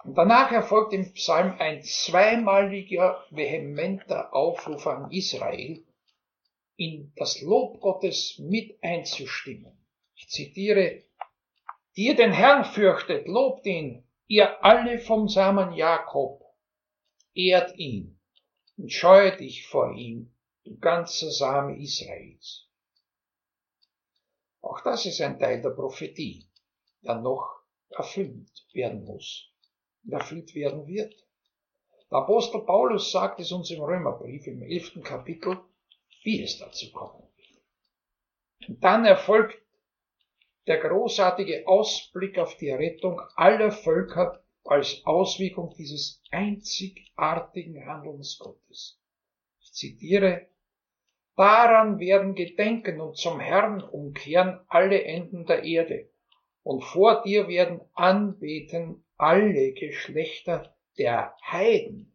danach 0.05 0.51
erfolgt 0.51 0.93
im 0.93 1.13
Psalm 1.13 1.55
ein 1.59 1.83
zweimaliger 1.83 3.25
vehementer 3.29 4.33
Aufruf 4.33 4.87
an 4.87 5.11
Israel, 5.11 5.83
in 6.75 7.13
das 7.15 7.41
Lob 7.41 7.79
Gottes 7.81 8.39
mit 8.39 8.77
einzustimmen. 8.81 9.77
Ich 10.15 10.29
zitiere 10.29 11.03
die 11.95 12.07
ihr 12.07 12.15
den 12.15 12.31
Herrn 12.31 12.63
fürchtet, 12.63 13.27
lobt 13.27 13.65
ihn, 13.65 14.07
ihr 14.27 14.63
alle 14.63 14.99
vom 14.99 15.27
Samen 15.27 15.73
Jakob, 15.73 16.41
ehrt 17.33 17.77
ihn 17.77 18.19
und 18.77 18.91
scheue 18.91 19.35
dich 19.35 19.67
vor 19.67 19.93
ihm, 19.93 20.33
du 20.63 20.77
ganzer 20.77 21.29
Same 21.31 21.77
Israels. 21.81 22.69
Auch 24.61 24.79
das 24.81 25.05
ist 25.05 25.19
ein 25.21 25.37
Teil 25.37 25.61
der 25.61 25.71
Prophetie, 25.71 26.47
der 27.01 27.15
noch 27.15 27.61
erfüllt 27.89 28.65
werden 28.73 29.03
muss 29.03 29.50
und 29.50 29.50
erfüllt 30.09 30.55
werden 30.55 30.87
wird. 30.87 31.13
Der 32.09 32.19
Apostel 32.19 32.61
Paulus 32.61 33.11
sagt 33.11 33.39
es 33.39 33.51
uns 33.51 33.71
im 33.71 33.81
Römerbrief 33.81 34.47
im 34.47 34.61
elften 34.61 35.03
Kapitel, 35.03 35.57
wie 36.23 36.43
es 36.43 36.57
dazu 36.57 36.91
kommen 36.91 37.23
wird. 37.35 38.69
Und 38.69 38.83
dann 38.83 39.05
erfolgt 39.05 39.61
der 40.67 40.79
großartige 40.79 41.67
Ausblick 41.67 42.37
auf 42.37 42.55
die 42.57 42.69
Rettung 42.69 43.19
aller 43.35 43.71
Völker 43.71 44.43
als 44.63 45.01
Auswirkung 45.05 45.73
dieses 45.77 46.21
einzigartigen 46.31 47.85
Handelns 47.85 48.37
Gottes. 48.37 48.99
Ich 49.59 49.73
zitiere, 49.73 50.47
Daran 51.35 51.97
werden 51.99 52.35
gedenken 52.35 52.99
und 52.99 53.17
zum 53.17 53.39
Herrn 53.39 53.81
umkehren 53.81 54.59
alle 54.67 55.03
Enden 55.03 55.45
der 55.45 55.63
Erde, 55.63 56.09
und 56.61 56.83
vor 56.83 57.23
dir 57.23 57.47
werden 57.47 57.81
anbeten 57.93 59.03
alle 59.21 59.73
Geschlechter 59.73 60.75
der 60.97 61.35
Heiden. 61.43 62.11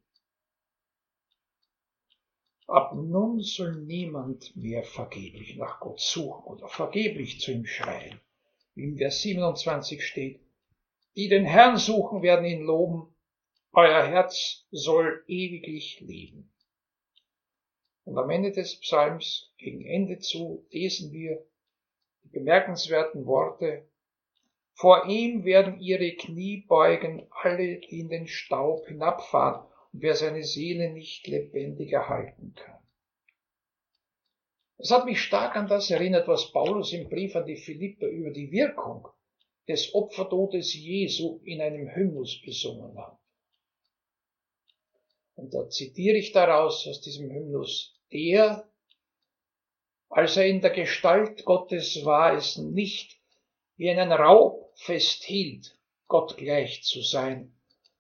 Ab 2.66 2.94
nun 2.94 3.40
soll 3.40 3.76
niemand 3.76 4.56
mehr 4.56 4.82
vergeblich 4.82 5.56
nach 5.56 5.78
Gott 5.78 6.00
suchen 6.00 6.44
oder 6.44 6.68
vergeblich 6.68 7.40
zu 7.40 7.52
ihm 7.52 7.64
schreien 7.64 8.20
wie 8.76 8.84
im 8.84 8.96
Vers 8.96 9.22
27 9.22 10.04
steht, 10.04 10.40
die 11.16 11.28
den 11.28 11.46
Herrn 11.46 11.78
suchen, 11.78 12.22
werden 12.22 12.44
ihn 12.44 12.62
loben, 12.62 13.14
euer 13.72 14.06
Herz 14.06 14.66
soll 14.70 15.24
ewiglich 15.26 16.00
leben. 16.00 16.52
Und 18.04 18.18
am 18.18 18.30
Ende 18.30 18.52
des 18.52 18.78
Psalms, 18.80 19.50
gegen 19.56 19.84
Ende 19.84 20.18
zu, 20.18 20.66
lesen 20.70 21.10
wir 21.10 21.42
die 22.22 22.28
bemerkenswerten 22.28 23.26
Worte, 23.26 23.88
vor 24.76 25.06
ihm 25.06 25.44
werden 25.44 25.80
ihre 25.80 26.12
Knie 26.16 26.66
beugen, 26.68 27.26
alle, 27.30 27.76
in 27.76 28.10
den 28.10 28.26
Staub 28.26 28.86
hinabfahren, 28.86 29.66
und 29.92 30.02
wer 30.02 30.14
seine 30.14 30.44
Seele 30.44 30.92
nicht 30.92 31.26
lebendig 31.26 31.92
erhalten 31.92 32.52
kann. 32.54 32.78
Es 34.76 34.90
hat 34.90 35.06
mich 35.06 35.22
stark 35.22 35.56
an 35.56 35.68
das 35.68 35.90
erinnert, 35.90 36.28
was 36.28 36.52
Paulus 36.52 36.92
im 36.92 37.08
Brief 37.08 37.34
an 37.34 37.46
die 37.46 37.56
Philipper 37.56 38.06
über 38.06 38.30
die 38.30 38.52
Wirkung 38.52 39.08
des 39.66 39.94
Opfertodes 39.94 40.74
Jesu 40.74 41.40
in 41.44 41.62
einem 41.62 41.88
Hymnus 41.88 42.42
besungen 42.42 42.98
hat. 42.98 43.18
Und 45.36 45.54
da 45.54 45.68
zitiere 45.70 46.18
ich 46.18 46.32
daraus 46.32 46.86
aus 46.86 47.00
diesem 47.00 47.30
Hymnus, 47.30 47.98
der, 48.12 48.70
als 50.10 50.36
er 50.36 50.46
in 50.46 50.60
der 50.60 50.70
Gestalt 50.70 51.46
Gottes 51.46 52.04
war, 52.04 52.34
es 52.34 52.58
nicht 52.58 53.18
wie 53.76 53.88
einen 53.88 54.12
Raub 54.12 54.65
festhielt, 54.76 55.76
Gott 56.06 56.36
gleich 56.36 56.84
zu 56.84 57.02
sein, 57.02 57.52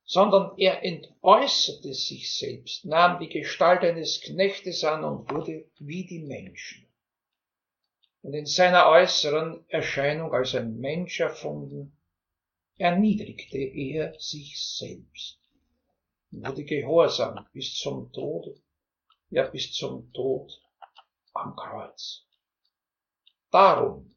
sondern 0.04 0.56
er 0.56 0.84
entäußerte 0.84 1.92
sich 1.92 2.32
selbst, 2.36 2.84
nahm 2.84 3.18
die 3.18 3.28
Gestalt 3.28 3.82
eines 3.82 4.20
Knechtes 4.20 4.84
an 4.84 5.02
und 5.02 5.30
wurde 5.30 5.68
wie 5.78 6.06
die 6.06 6.20
Menschen. 6.20 6.86
Und 8.22 8.34
in 8.34 8.46
seiner 8.46 8.86
äußeren 8.88 9.64
Erscheinung 9.68 10.32
als 10.32 10.54
ein 10.54 10.78
Mensch 10.78 11.18
erfunden, 11.20 11.96
erniedrigte 12.78 13.58
er 13.58 14.14
sich 14.18 14.60
selbst, 14.60 15.38
wurde 16.30 16.64
gehorsam 16.64 17.46
bis 17.52 17.74
zum 17.74 18.12
Tode, 18.12 18.60
ja 19.30 19.46
bis 19.48 19.72
zum 19.72 20.12
Tod 20.12 20.60
am 21.32 21.56
Kreuz. 21.56 22.24
Darum 23.50 24.15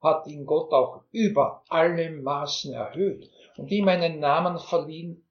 hat 0.00 0.26
ihn 0.26 0.46
Gott 0.46 0.72
auch 0.72 1.02
über 1.10 1.64
alle 1.68 2.10
Maßen 2.10 2.72
erhöht 2.72 3.30
und 3.56 3.70
ihm 3.70 3.88
einen 3.88 4.20
Namen 4.20 4.58
verliehen, 4.58 5.28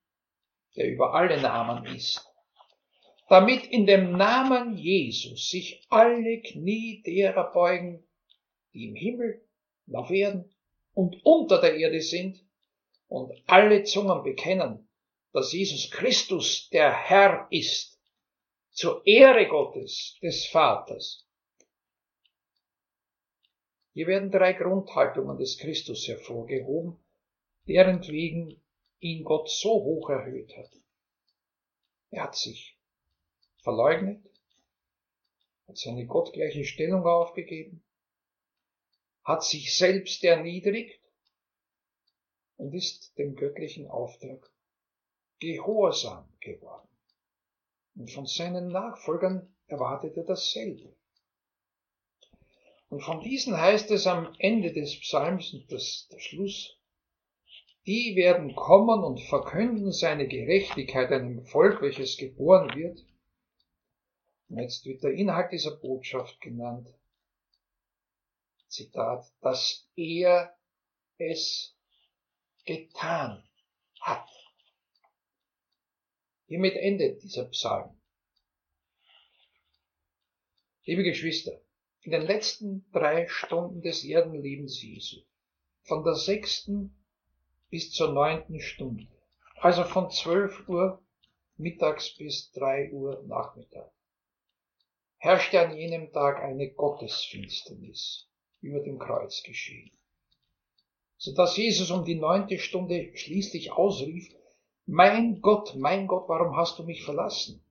der 0.75 0.89
über 0.89 1.13
alle 1.13 1.41
Namen 1.41 1.85
ist, 1.95 2.25
damit 3.29 3.65
in 3.65 3.85
dem 3.85 4.11
Namen 4.11 4.77
Jesus 4.77 5.49
sich 5.49 5.85
alle 5.89 6.41
Knie 6.41 7.01
derer 7.05 7.51
beugen, 7.51 8.05
die 8.73 8.87
im 8.87 8.95
Himmel, 8.95 9.41
auf 9.93 10.11
Erden 10.11 10.53
und 10.93 11.15
unter 11.23 11.61
der 11.61 11.75
Erde 11.75 12.01
sind, 12.01 12.43
und 13.07 13.31
alle 13.47 13.83
Zungen 13.83 14.23
bekennen, 14.23 14.89
dass 15.31 15.53
Jesus 15.53 15.89
Christus 15.91 16.69
der 16.69 16.91
Herr 16.91 17.47
ist, 17.49 17.99
zur 18.71 19.05
Ehre 19.05 19.47
Gottes, 19.47 20.17
des 20.21 20.45
Vaters. 20.47 21.26
Hier 23.97 24.05
werden 24.05 24.29
drei 24.29 24.53
Grundhaltungen 24.53 25.39
des 25.39 25.57
Christus 25.57 26.07
hervorgehoben, 26.07 26.99
deren 27.67 28.07
wegen 28.07 28.61
ihn 28.99 29.23
Gott 29.23 29.49
so 29.49 29.71
hoch 29.71 30.11
erhöht 30.11 30.55
hat. 30.55 30.69
Er 32.11 32.25
hat 32.25 32.35
sich 32.35 32.77
verleugnet, 33.63 34.23
hat 35.67 35.79
seine 35.79 36.05
gottgleiche 36.05 36.63
Stellung 36.63 37.07
aufgegeben, 37.07 37.83
hat 39.23 39.43
sich 39.43 39.75
selbst 39.75 40.23
erniedrigt 40.23 41.01
und 42.57 42.75
ist 42.75 43.17
dem 43.17 43.35
göttlichen 43.35 43.87
Auftrag 43.87 44.47
gehorsam 45.39 46.31
geworden. 46.39 46.87
Und 47.95 48.11
von 48.11 48.27
seinen 48.27 48.67
Nachfolgern 48.67 49.55
erwartet 49.65 50.17
er 50.17 50.23
dasselbe. 50.25 50.95
Und 52.89 53.01
von 53.01 53.21
diesen 53.21 53.57
heißt 53.57 53.91
es 53.91 54.07
am 54.07 54.33
Ende 54.39 54.73
des 54.73 54.99
Psalms, 55.01 55.53
und 55.53 55.71
das 55.71 56.07
der 56.11 56.19
Schluss, 56.19 56.77
die 57.85 58.15
werden 58.15 58.55
kommen 58.55 59.03
und 59.03 59.21
verkünden 59.21 59.91
seine 59.91 60.27
Gerechtigkeit 60.27 61.11
einem 61.11 61.45
Volk, 61.45 61.81
welches 61.81 62.17
geboren 62.17 62.73
wird, 62.75 63.05
Und 64.49 64.59
jetzt 64.59 64.85
wird 64.85 65.03
der 65.03 65.11
Inhalt 65.11 65.51
dieser 65.51 65.75
Botschaft 65.75 66.39
genannt. 66.39 66.87
Zitat, 68.67 69.25
dass 69.41 69.87
er 69.95 70.55
es 71.17 71.75
getan 72.65 73.43
hat. 74.01 74.29
Hiermit 76.47 76.75
endet 76.75 77.23
dieser 77.23 77.45
Psalm. 77.45 77.99
Liebe 80.85 81.03
Geschwister, 81.03 81.59
in 82.07 82.11
den 82.11 82.21
letzten 82.21 82.85
drei 82.93 83.27
Stunden 83.27 83.81
des 83.81 84.05
Erdenlebens 84.05 84.81
Jesu, 84.81 85.17
von 85.83 86.05
der 86.05 86.15
sechsten 86.15 86.95
bis 87.69 87.91
zur 87.91 88.13
neunten 88.13 88.61
Stunde, 88.61 89.09
also 89.57 89.83
von 89.83 90.09
zwölf 90.09 90.69
Uhr 90.69 91.03
mittags 91.57 92.15
bis 92.15 92.49
drei 92.53 92.89
Uhr 92.93 93.21
Nachmittag, 93.27 93.91
herrschte 95.17 95.59
an 95.59 95.75
jenem 95.75 96.13
Tag 96.13 96.41
eine 96.41 96.71
Gottesfinsternis 96.71 98.29
über 98.61 98.79
dem 98.79 98.99
Kreuz 98.99 99.43
geschehen, 99.43 99.91
so 101.17 101.33
dass 101.33 101.57
Jesus 101.57 101.91
um 101.91 102.05
die 102.05 102.15
neunte 102.15 102.57
Stunde 102.57 103.11
schließlich 103.17 103.73
ausrief, 103.73 104.33
mein 104.85 105.41
Gott, 105.41 105.75
mein 105.75 106.07
Gott, 106.07 106.29
warum 106.29 106.55
hast 106.55 106.79
du 106.79 106.83
mich 106.83 107.03
verlassen? 107.03 107.61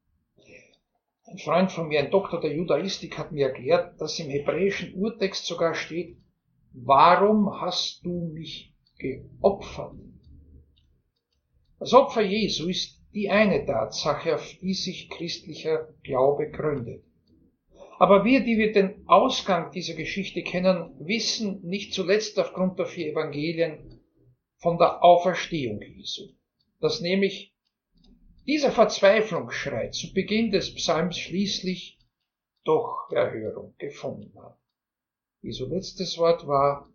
Ein 1.27 1.39
Freund 1.39 1.72
von 1.72 1.89
mir, 1.89 2.01
ein 2.01 2.11
Doktor 2.11 2.41
der 2.41 2.55
Judaistik, 2.55 3.18
hat 3.18 3.33
mir 3.33 3.49
erklärt, 3.49 4.01
dass 4.01 4.18
im 4.18 4.31
hebräischen 4.31 4.95
Urtext 4.95 5.47
sogar 5.47 5.74
steht, 5.74 6.16
warum 6.72 7.61
hast 7.61 8.05
du 8.05 8.31
mich 8.33 8.72
geopfert? 8.99 9.95
Das 11.79 11.93
Opfer 11.93 12.22
Jesu 12.22 12.68
ist 12.68 13.03
die 13.12 13.29
eine 13.31 13.64
Tatsache, 13.66 14.35
auf 14.35 14.55
die 14.61 14.74
sich 14.74 15.11
christlicher 15.11 15.89
Glaube 16.03 16.51
gründet. 16.51 17.03
Aber 17.99 18.24
wir, 18.24 18.41
die 18.41 18.59
wir 18.59 18.72
den 18.72 19.07
Ausgang 19.07 19.70
dieser 19.72 19.95
Geschichte 19.95 20.43
kennen, 20.43 20.95
wissen 21.01 21.62
nicht 21.62 21.93
zuletzt 21.93 22.39
aufgrund 22.39 22.79
der 22.79 22.87
vier 22.87 23.12
Evangelien 23.12 24.01
von 24.59 24.79
der 24.79 25.03
Auferstehung 25.03 25.81
Jesu 25.81 26.37
dass 26.81 27.01
nämlich 27.01 27.55
dieser 28.47 28.71
Verzweiflungsschrei 28.71 29.89
zu 29.89 30.13
Beginn 30.13 30.53
des 30.53 30.75
Psalms 30.75 31.19
schließlich 31.19 31.99
doch 32.65 33.11
Erhörung 33.11 33.75
gefunden 33.79 34.33
hat. 34.41 34.59
Jesu 35.43 35.67
letztes 35.67 36.17
Wort 36.19 36.47
war, 36.47 36.89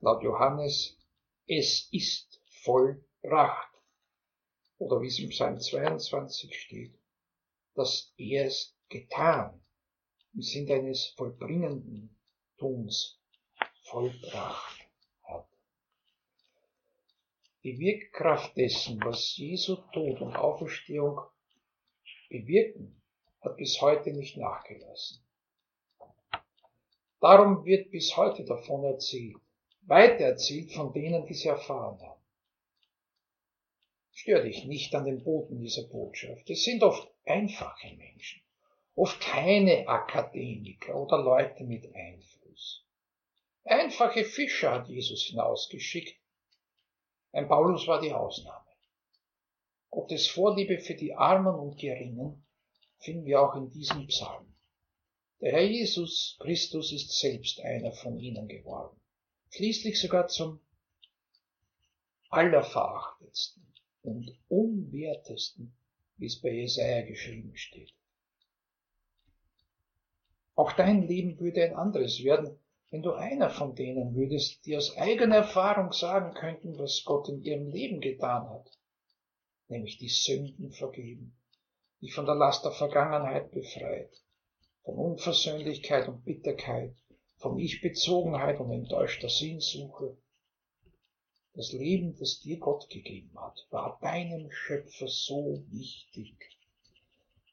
laut 0.00 0.22
Johannes, 0.22 0.98
es 1.46 1.88
ist 1.90 2.40
vollbracht. 2.64 3.74
Oder 4.78 5.00
wie 5.00 5.08
es 5.08 5.18
im 5.18 5.30
Psalm 5.30 5.58
22 5.58 6.54
steht, 6.58 6.94
dass 7.74 8.12
er 8.16 8.46
es 8.46 8.76
getan 8.88 9.60
im 10.34 10.42
Sinne 10.42 10.74
eines 10.74 11.06
vollbringenden 11.16 12.16
Tuns 12.58 13.18
vollbracht 13.82 14.79
die 17.62 17.78
Wirkkraft 17.78 18.56
dessen, 18.56 19.00
was 19.04 19.36
Jesu 19.36 19.76
Tod 19.92 20.20
und 20.20 20.34
Auferstehung 20.34 21.20
bewirken, 22.28 23.02
hat 23.42 23.56
bis 23.56 23.80
heute 23.80 24.12
nicht 24.12 24.36
nachgelassen. 24.36 25.22
Darum 27.20 27.64
wird 27.66 27.90
bis 27.90 28.16
heute 28.16 28.44
davon 28.44 28.84
erzählt, 28.84 29.36
weiter 29.82 30.24
erzählt 30.24 30.72
von 30.72 30.92
denen, 30.92 31.26
die 31.26 31.34
sie 31.34 31.48
erfahren 31.48 32.00
haben. 32.00 32.20
Stör 34.12 34.42
dich 34.42 34.64
nicht 34.64 34.94
an 34.94 35.04
den 35.04 35.22
Boten 35.22 35.58
dieser 35.60 35.86
Botschaft. 35.88 36.48
Es 36.48 36.64
sind 36.64 36.82
oft 36.82 37.10
einfache 37.24 37.94
Menschen, 37.96 38.42
oft 38.94 39.20
keine 39.20 39.86
Akademiker 39.86 40.94
oder 40.94 41.18
Leute 41.18 41.64
mit 41.64 41.94
Einfluss. 41.94 42.86
Einfache 43.64 44.24
Fischer 44.24 44.72
hat 44.72 44.88
Jesus 44.88 45.24
hinausgeschickt, 45.24 46.19
ein 47.32 47.48
Paulus 47.48 47.86
war 47.86 48.00
die 48.00 48.12
Ausnahme. 48.12 48.66
Gottes 49.90 50.28
Vorliebe 50.28 50.78
für 50.78 50.94
die 50.94 51.14
Armen 51.14 51.54
und 51.54 51.76
Geringen 51.76 52.44
finden 52.98 53.24
wir 53.24 53.40
auch 53.42 53.56
in 53.56 53.70
diesem 53.70 54.06
Psalm. 54.06 54.54
Der 55.40 55.52
Herr 55.52 55.64
Jesus 55.64 56.36
Christus 56.40 56.92
ist 56.92 57.18
selbst 57.18 57.60
einer 57.60 57.92
von 57.92 58.18
ihnen 58.18 58.46
geworden, 58.46 59.00
schließlich 59.50 59.98
sogar 59.98 60.28
zum 60.28 60.60
allerverachtetsten 62.28 63.66
und 64.02 64.38
unwertesten, 64.48 65.74
wie 66.18 66.26
es 66.26 66.40
bei 66.40 66.50
Jesaja 66.50 67.02
geschrieben 67.02 67.56
steht. 67.56 67.92
Auch 70.54 70.72
dein 70.72 71.08
Leben 71.08 71.40
würde 71.40 71.64
ein 71.64 71.74
anderes 71.74 72.22
werden, 72.22 72.59
wenn 72.90 73.02
du 73.02 73.12
einer 73.12 73.50
von 73.50 73.76
denen 73.76 74.14
würdest, 74.16 74.66
die 74.66 74.76
aus 74.76 74.96
eigener 74.96 75.36
Erfahrung 75.36 75.92
sagen 75.92 76.34
könnten, 76.34 76.76
was 76.76 77.04
Gott 77.04 77.28
in 77.28 77.42
ihrem 77.42 77.68
Leben 77.68 78.00
getan 78.00 78.48
hat, 78.50 78.68
nämlich 79.68 79.98
die 79.98 80.08
Sünden 80.08 80.72
vergeben, 80.72 81.36
dich 82.02 82.12
von 82.12 82.26
der 82.26 82.34
Last 82.34 82.64
der 82.64 82.72
Vergangenheit 82.72 83.52
befreit, 83.52 84.10
von 84.82 84.96
Unversöhnlichkeit 84.96 86.08
und 86.08 86.24
Bitterkeit, 86.24 86.96
von 87.36 87.58
Ich-Bezogenheit 87.58 88.58
und 88.58 88.72
enttäuschter 88.72 89.28
Sinnsuche. 89.28 90.16
Das 91.54 91.72
Leben, 91.72 92.16
das 92.18 92.40
dir 92.40 92.58
Gott 92.58 92.90
gegeben 92.90 93.38
hat, 93.40 93.66
war 93.70 93.98
deinem 94.02 94.50
Schöpfer 94.50 95.08
so 95.08 95.62
wichtig, 95.68 96.36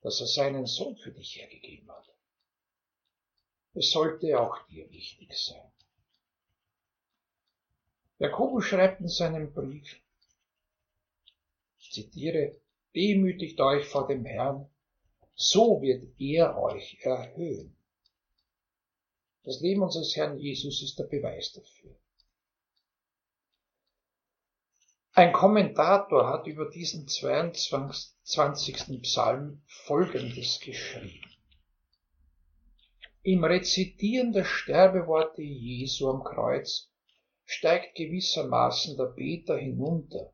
dass 0.01 0.19
er 0.19 0.27
seinen 0.27 0.65
Sohn 0.65 0.95
für 0.97 1.11
dich 1.11 1.37
hergegeben 1.37 1.89
hat. 1.91 2.06
Es 3.77 3.91
sollte 3.91 4.39
auch 4.39 4.57
dir 4.69 4.89
wichtig 4.89 5.37
sein. 5.37 5.71
Jakobus 8.17 8.65
schreibt 8.65 9.01
in 9.01 9.07
seinem 9.07 9.53
Brief, 9.53 10.01
ich 11.77 11.91
zitiere, 11.91 12.59
demütigt 12.95 13.61
euch 13.61 13.85
vor 13.85 14.07
dem 14.07 14.25
Herrn, 14.25 14.67
so 15.35 15.79
wird 15.83 16.19
er 16.19 16.57
euch 16.57 16.97
erhöhen. 17.01 17.77
Das 19.43 19.59
Leben 19.59 19.83
unseres 19.83 20.15
Herrn 20.15 20.39
Jesus 20.39 20.81
ist 20.81 20.97
der 20.97 21.03
Beweis 21.03 21.53
dafür. 21.53 21.95
Ein 25.11 25.31
Kommentator 25.31 26.27
hat 26.27 26.47
über 26.47 26.67
diesen 26.71 27.07
22. 27.07 29.03
Psalm 29.03 29.61
Folgendes 29.67 30.59
geschrieben. 30.61 31.36
Im 33.27 33.43
Rezitieren 33.43 34.31
der 34.31 34.45
Sterbeworte 34.45 35.41
Jesu 35.41 36.09
am 36.09 36.23
Kreuz 36.23 36.89
steigt 37.43 37.95
gewissermaßen 37.95 38.95
der 38.95 39.07
Beter 39.07 39.57
hinunter 39.57 40.33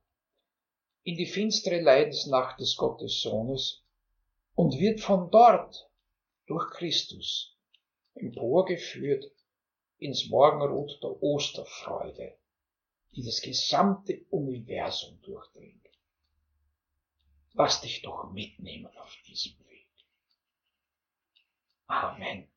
in 1.01 1.17
die 1.17 1.25
finstere 1.25 1.79
Leidensnacht 1.79 2.59
des 2.59 2.75
Gottessohnes 2.77 3.83
und 4.53 4.77
wird 4.77 5.01
von 5.01 5.31
dort 5.31 5.89
durch 6.45 6.69
Christus 6.69 7.57
emporgeführt 8.13 9.25
ins 9.97 10.29
Morgenrot 10.29 10.99
der 11.01 11.19
Osterfreude, 11.23 12.37
die 13.15 13.23
das 13.23 13.41
gesamte 13.41 14.23
Universum 14.29 15.19
durchdringt. 15.23 15.87
Lass 17.53 17.81
dich 17.81 18.03
doch 18.03 18.31
mitnehmen 18.31 18.95
auf 18.97 19.17
diesem 19.25 19.57
Weg. 19.65 19.87
Amen. 21.87 22.52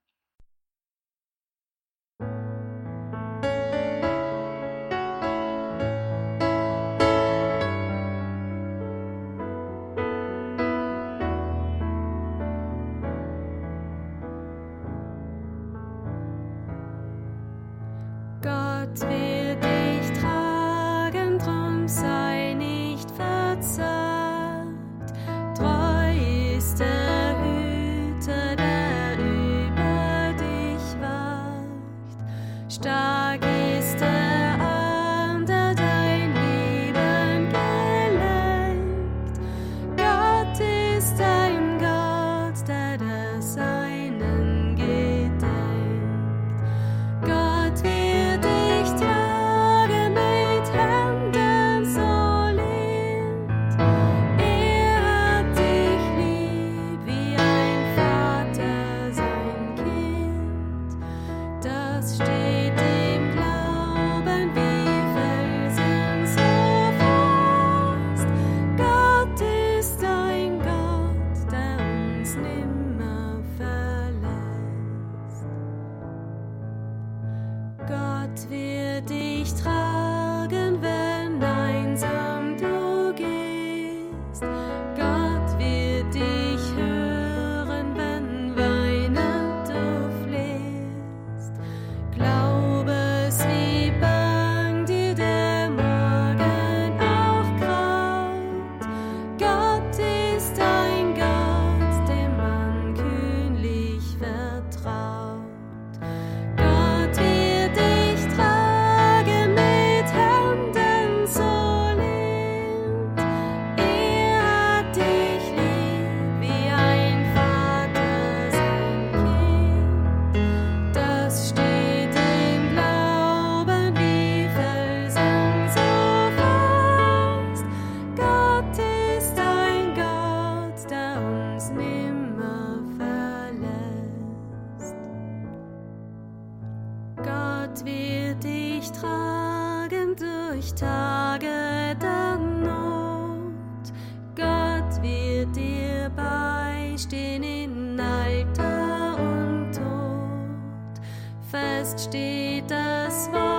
fest 151.87 152.01
steht 152.09 152.71
das 152.71 153.31
Wort. 153.33 153.56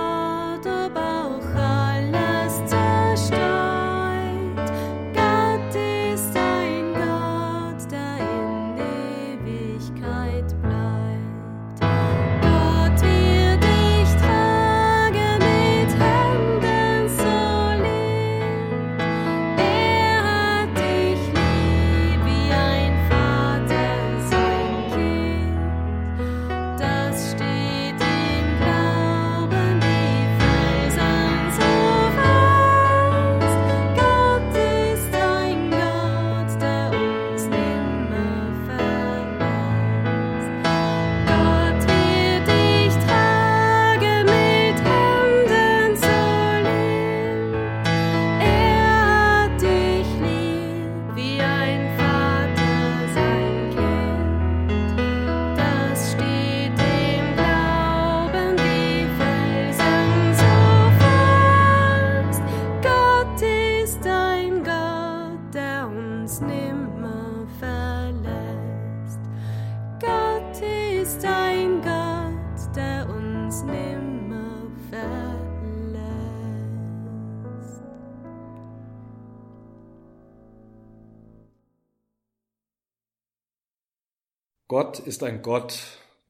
Ist 84.98 85.22
ein 85.22 85.42
Gott, 85.42 85.78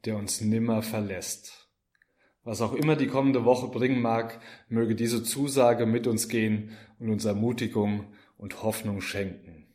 der 0.05 0.17
uns 0.17 0.41
nimmer 0.41 0.83
verlässt. 0.83 1.69
Was 2.45 2.63
auch 2.63 2.73
immer 2.73 2.97
die 2.97 3.09
kommende 3.09 3.45
Woche 3.45 3.69
bringen 3.69 4.01
mag, 4.01 4.41
möge 4.69 4.95
diese 4.95 5.23
Zusage 5.23 5.87
mit 5.87 6.07
uns 6.07 6.29
gehen 6.29 6.77
und 6.99 7.11
uns 7.11 7.25
Ermutigung 7.25 8.07
und 8.37 8.63
Hoffnung 8.63 9.01
schenken. 9.01 9.67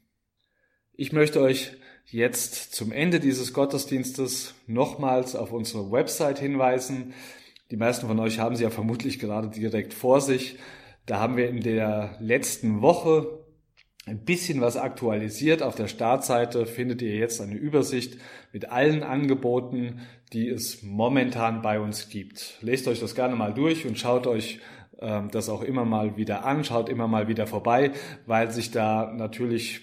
Ich 0.93 1.11
möchte 1.11 1.41
euch 1.41 1.73
jetzt 2.05 2.73
zum 2.73 2.91
Ende 2.91 3.19
dieses 3.19 3.53
Gottesdienstes 3.53 4.55
nochmals 4.67 5.35
auf 5.35 5.51
unsere 5.51 5.91
Website 5.91 6.39
hinweisen. 6.39 7.13
Die 7.71 7.77
meisten 7.77 8.07
von 8.07 8.19
euch 8.19 8.39
haben 8.39 8.55
sie 8.55 8.63
ja 8.63 8.69
vermutlich 8.69 9.19
gerade 9.19 9.49
direkt 9.49 9.93
vor 9.93 10.21
sich. 10.21 10.57
Da 11.05 11.19
haben 11.19 11.37
wir 11.37 11.49
in 11.49 11.61
der 11.61 12.17
letzten 12.19 12.81
Woche 12.81 13.42
ein 14.05 14.25
bisschen 14.25 14.59
was 14.61 14.75
aktualisiert. 14.75 15.63
Auf 15.63 15.75
der 15.75 15.87
Startseite 15.87 16.65
findet 16.65 17.01
ihr 17.01 17.15
jetzt 17.15 17.39
eine 17.41 17.55
Übersicht 17.55 18.17
mit 18.51 18.69
allen 18.69 19.03
Angeboten, 19.03 20.01
die 20.33 20.49
es 20.49 20.83
momentan 20.83 21.61
bei 21.61 21.79
uns 21.79 22.09
gibt. 22.09 22.57
Lest 22.61 22.87
euch 22.87 22.99
das 22.99 23.15
gerne 23.15 23.35
mal 23.35 23.53
durch 23.53 23.85
und 23.85 23.97
schaut 23.97 24.27
euch 24.27 24.59
ähm, 24.99 25.29
das 25.31 25.47
auch 25.47 25.61
immer 25.61 25.85
mal 25.85 26.17
wieder 26.17 26.45
an, 26.45 26.63
schaut 26.63 26.89
immer 26.89 27.07
mal 27.07 27.27
wieder 27.27 27.47
vorbei, 27.47 27.91
weil 28.25 28.51
sich 28.51 28.71
da 28.71 29.13
natürlich 29.13 29.81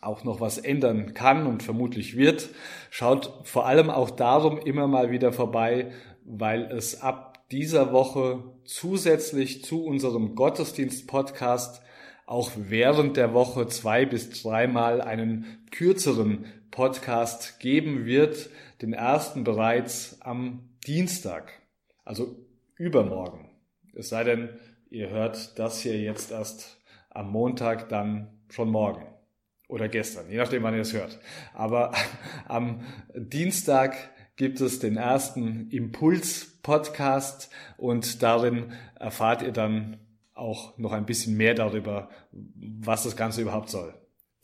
auch 0.00 0.24
noch 0.24 0.40
was 0.40 0.58
ändern 0.58 1.14
kann 1.14 1.46
und 1.46 1.62
vermutlich 1.62 2.16
wird. 2.16 2.50
Schaut 2.90 3.40
vor 3.44 3.66
allem 3.66 3.90
auch 3.90 4.10
darum 4.10 4.58
immer 4.58 4.86
mal 4.88 5.10
wieder 5.10 5.32
vorbei, 5.32 5.92
weil 6.24 6.64
es 6.64 7.00
ab 7.00 7.48
dieser 7.50 7.92
Woche 7.92 8.42
zusätzlich 8.64 9.64
zu 9.64 9.84
unserem 9.84 10.34
Gottesdienst-Podcast 10.34 11.82
auch 12.26 12.50
während 12.56 13.16
der 13.16 13.32
Woche 13.32 13.68
zwei 13.68 14.04
bis 14.04 14.42
dreimal 14.42 15.00
einen 15.00 15.64
kürzeren 15.70 16.44
Podcast 16.70 17.60
geben 17.60 18.04
wird. 18.04 18.50
Den 18.82 18.92
ersten 18.92 19.44
bereits 19.44 20.20
am 20.20 20.68
Dienstag, 20.86 21.52
also 22.04 22.36
übermorgen. 22.74 23.50
Es 23.94 24.10
sei 24.10 24.24
denn, 24.24 24.50
ihr 24.90 25.08
hört 25.08 25.58
das 25.58 25.80
hier 25.80 25.98
jetzt 25.98 26.32
erst 26.32 26.78
am 27.10 27.30
Montag, 27.30 27.88
dann 27.88 28.28
schon 28.50 28.68
morgen 28.70 29.06
oder 29.68 29.88
gestern, 29.88 30.30
je 30.30 30.36
nachdem, 30.36 30.62
wann 30.62 30.74
ihr 30.74 30.82
es 30.82 30.92
hört. 30.92 31.18
Aber 31.54 31.92
am 32.46 32.82
Dienstag 33.14 33.96
gibt 34.36 34.60
es 34.60 34.78
den 34.78 34.96
ersten 34.96 35.70
Impuls-Podcast 35.70 37.50
und 37.76 38.22
darin 38.22 38.72
erfahrt 39.00 39.42
ihr 39.42 39.52
dann 39.52 39.98
auch 40.36 40.76
noch 40.78 40.92
ein 40.92 41.06
bisschen 41.06 41.36
mehr 41.36 41.54
darüber, 41.54 42.10
was 42.32 43.04
das 43.04 43.16
Ganze 43.16 43.42
überhaupt 43.42 43.70
soll. 43.70 43.94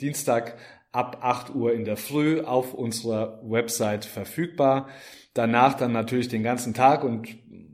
Dienstag 0.00 0.56
ab 0.90 1.18
8 1.22 1.54
Uhr 1.54 1.72
in 1.72 1.84
der 1.84 1.96
Früh 1.96 2.40
auf 2.40 2.74
unserer 2.74 3.40
Website 3.44 4.04
verfügbar. 4.04 4.88
Danach 5.34 5.74
dann 5.74 5.92
natürlich 5.92 6.28
den 6.28 6.42
ganzen 6.42 6.74
Tag 6.74 7.04
und 7.04 7.28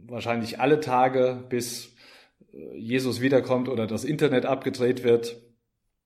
wahrscheinlich 0.07 0.61
alle 0.61 0.81
Tage, 0.81 1.45
bis 1.49 1.95
äh, 2.53 2.77
Jesus 2.77 3.21
wiederkommt 3.21 3.69
oder 3.69 3.87
das 3.87 4.05
Internet 4.05 4.47
abgedreht 4.47 5.05
wird. 5.05 5.37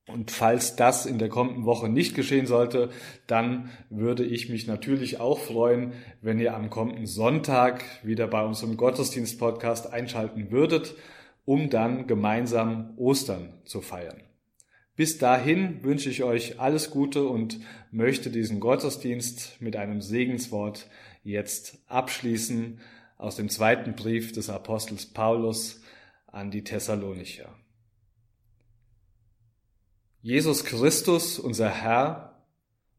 Und 0.07 0.31
falls 0.31 0.75
das 0.75 1.05
in 1.05 1.17
der 1.17 1.29
kommenden 1.29 1.65
Woche 1.65 1.87
nicht 1.87 2.13
geschehen 2.13 2.45
sollte, 2.45 2.89
dann 3.25 3.69
würde 3.89 4.25
ich 4.25 4.49
mich 4.49 4.67
natürlich 4.67 5.19
auch 5.19 5.39
freuen, 5.39 5.93
wenn 6.21 6.39
ihr 6.39 6.55
am 6.55 6.69
kommenden 6.69 7.05
Sonntag 7.05 7.85
wieder 8.03 8.27
bei 8.27 8.43
unserem 8.43 8.75
Gottesdienst-Podcast 8.75 9.93
einschalten 9.93 10.51
würdet 10.51 10.95
um 11.45 11.69
dann 11.69 12.07
gemeinsam 12.07 12.93
Ostern 12.97 13.53
zu 13.65 13.81
feiern. 13.81 14.21
Bis 14.95 15.17
dahin 15.17 15.83
wünsche 15.83 16.09
ich 16.09 16.23
euch 16.23 16.59
alles 16.59 16.91
Gute 16.91 17.25
und 17.25 17.59
möchte 17.91 18.29
diesen 18.29 18.59
Gottesdienst 18.59 19.59
mit 19.59 19.75
einem 19.75 20.01
Segenswort 20.01 20.87
jetzt 21.23 21.79
abschließen 21.87 22.79
aus 23.17 23.35
dem 23.35 23.49
zweiten 23.49 23.95
Brief 23.95 24.33
des 24.33 24.49
Apostels 24.49 25.07
Paulus 25.07 25.81
an 26.27 26.51
die 26.51 26.63
Thessalonicher. 26.63 27.55
Jesus 30.21 30.63
Christus, 30.63 31.39
unser 31.39 31.69
Herr 31.69 32.45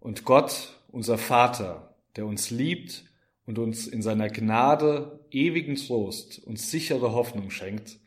und 0.01 0.25
Gott, 0.25 0.81
unser 0.89 1.17
Vater, 1.17 1.97
der 2.17 2.27
uns 2.27 2.51
liebt 2.51 3.05
und 3.47 3.59
uns 3.59 3.87
in 3.87 4.03
seiner 4.03 4.29
Gnade 4.29 5.25
ewigen 5.31 5.77
Trost 5.77 6.39
und 6.41 6.59
sichere 6.59 7.13
Hoffnung 7.13 7.51
schenkt, 7.51 7.99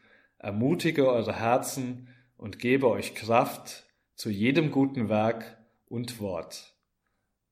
ermutige 0.47 1.09
eure 1.09 1.37
Herzen 1.37 2.07
und 2.37 2.57
gebe 2.57 2.89
euch 2.89 3.15
Kraft 3.15 3.85
zu 4.15 4.29
jedem 4.29 4.71
guten 4.71 5.09
Werk 5.09 5.57
und 5.89 6.21
Wort. 6.21 6.73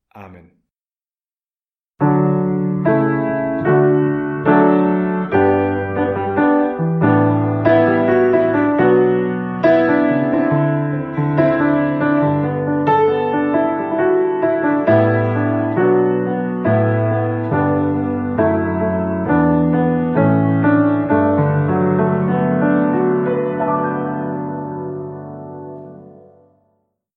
Amen. 0.08 0.65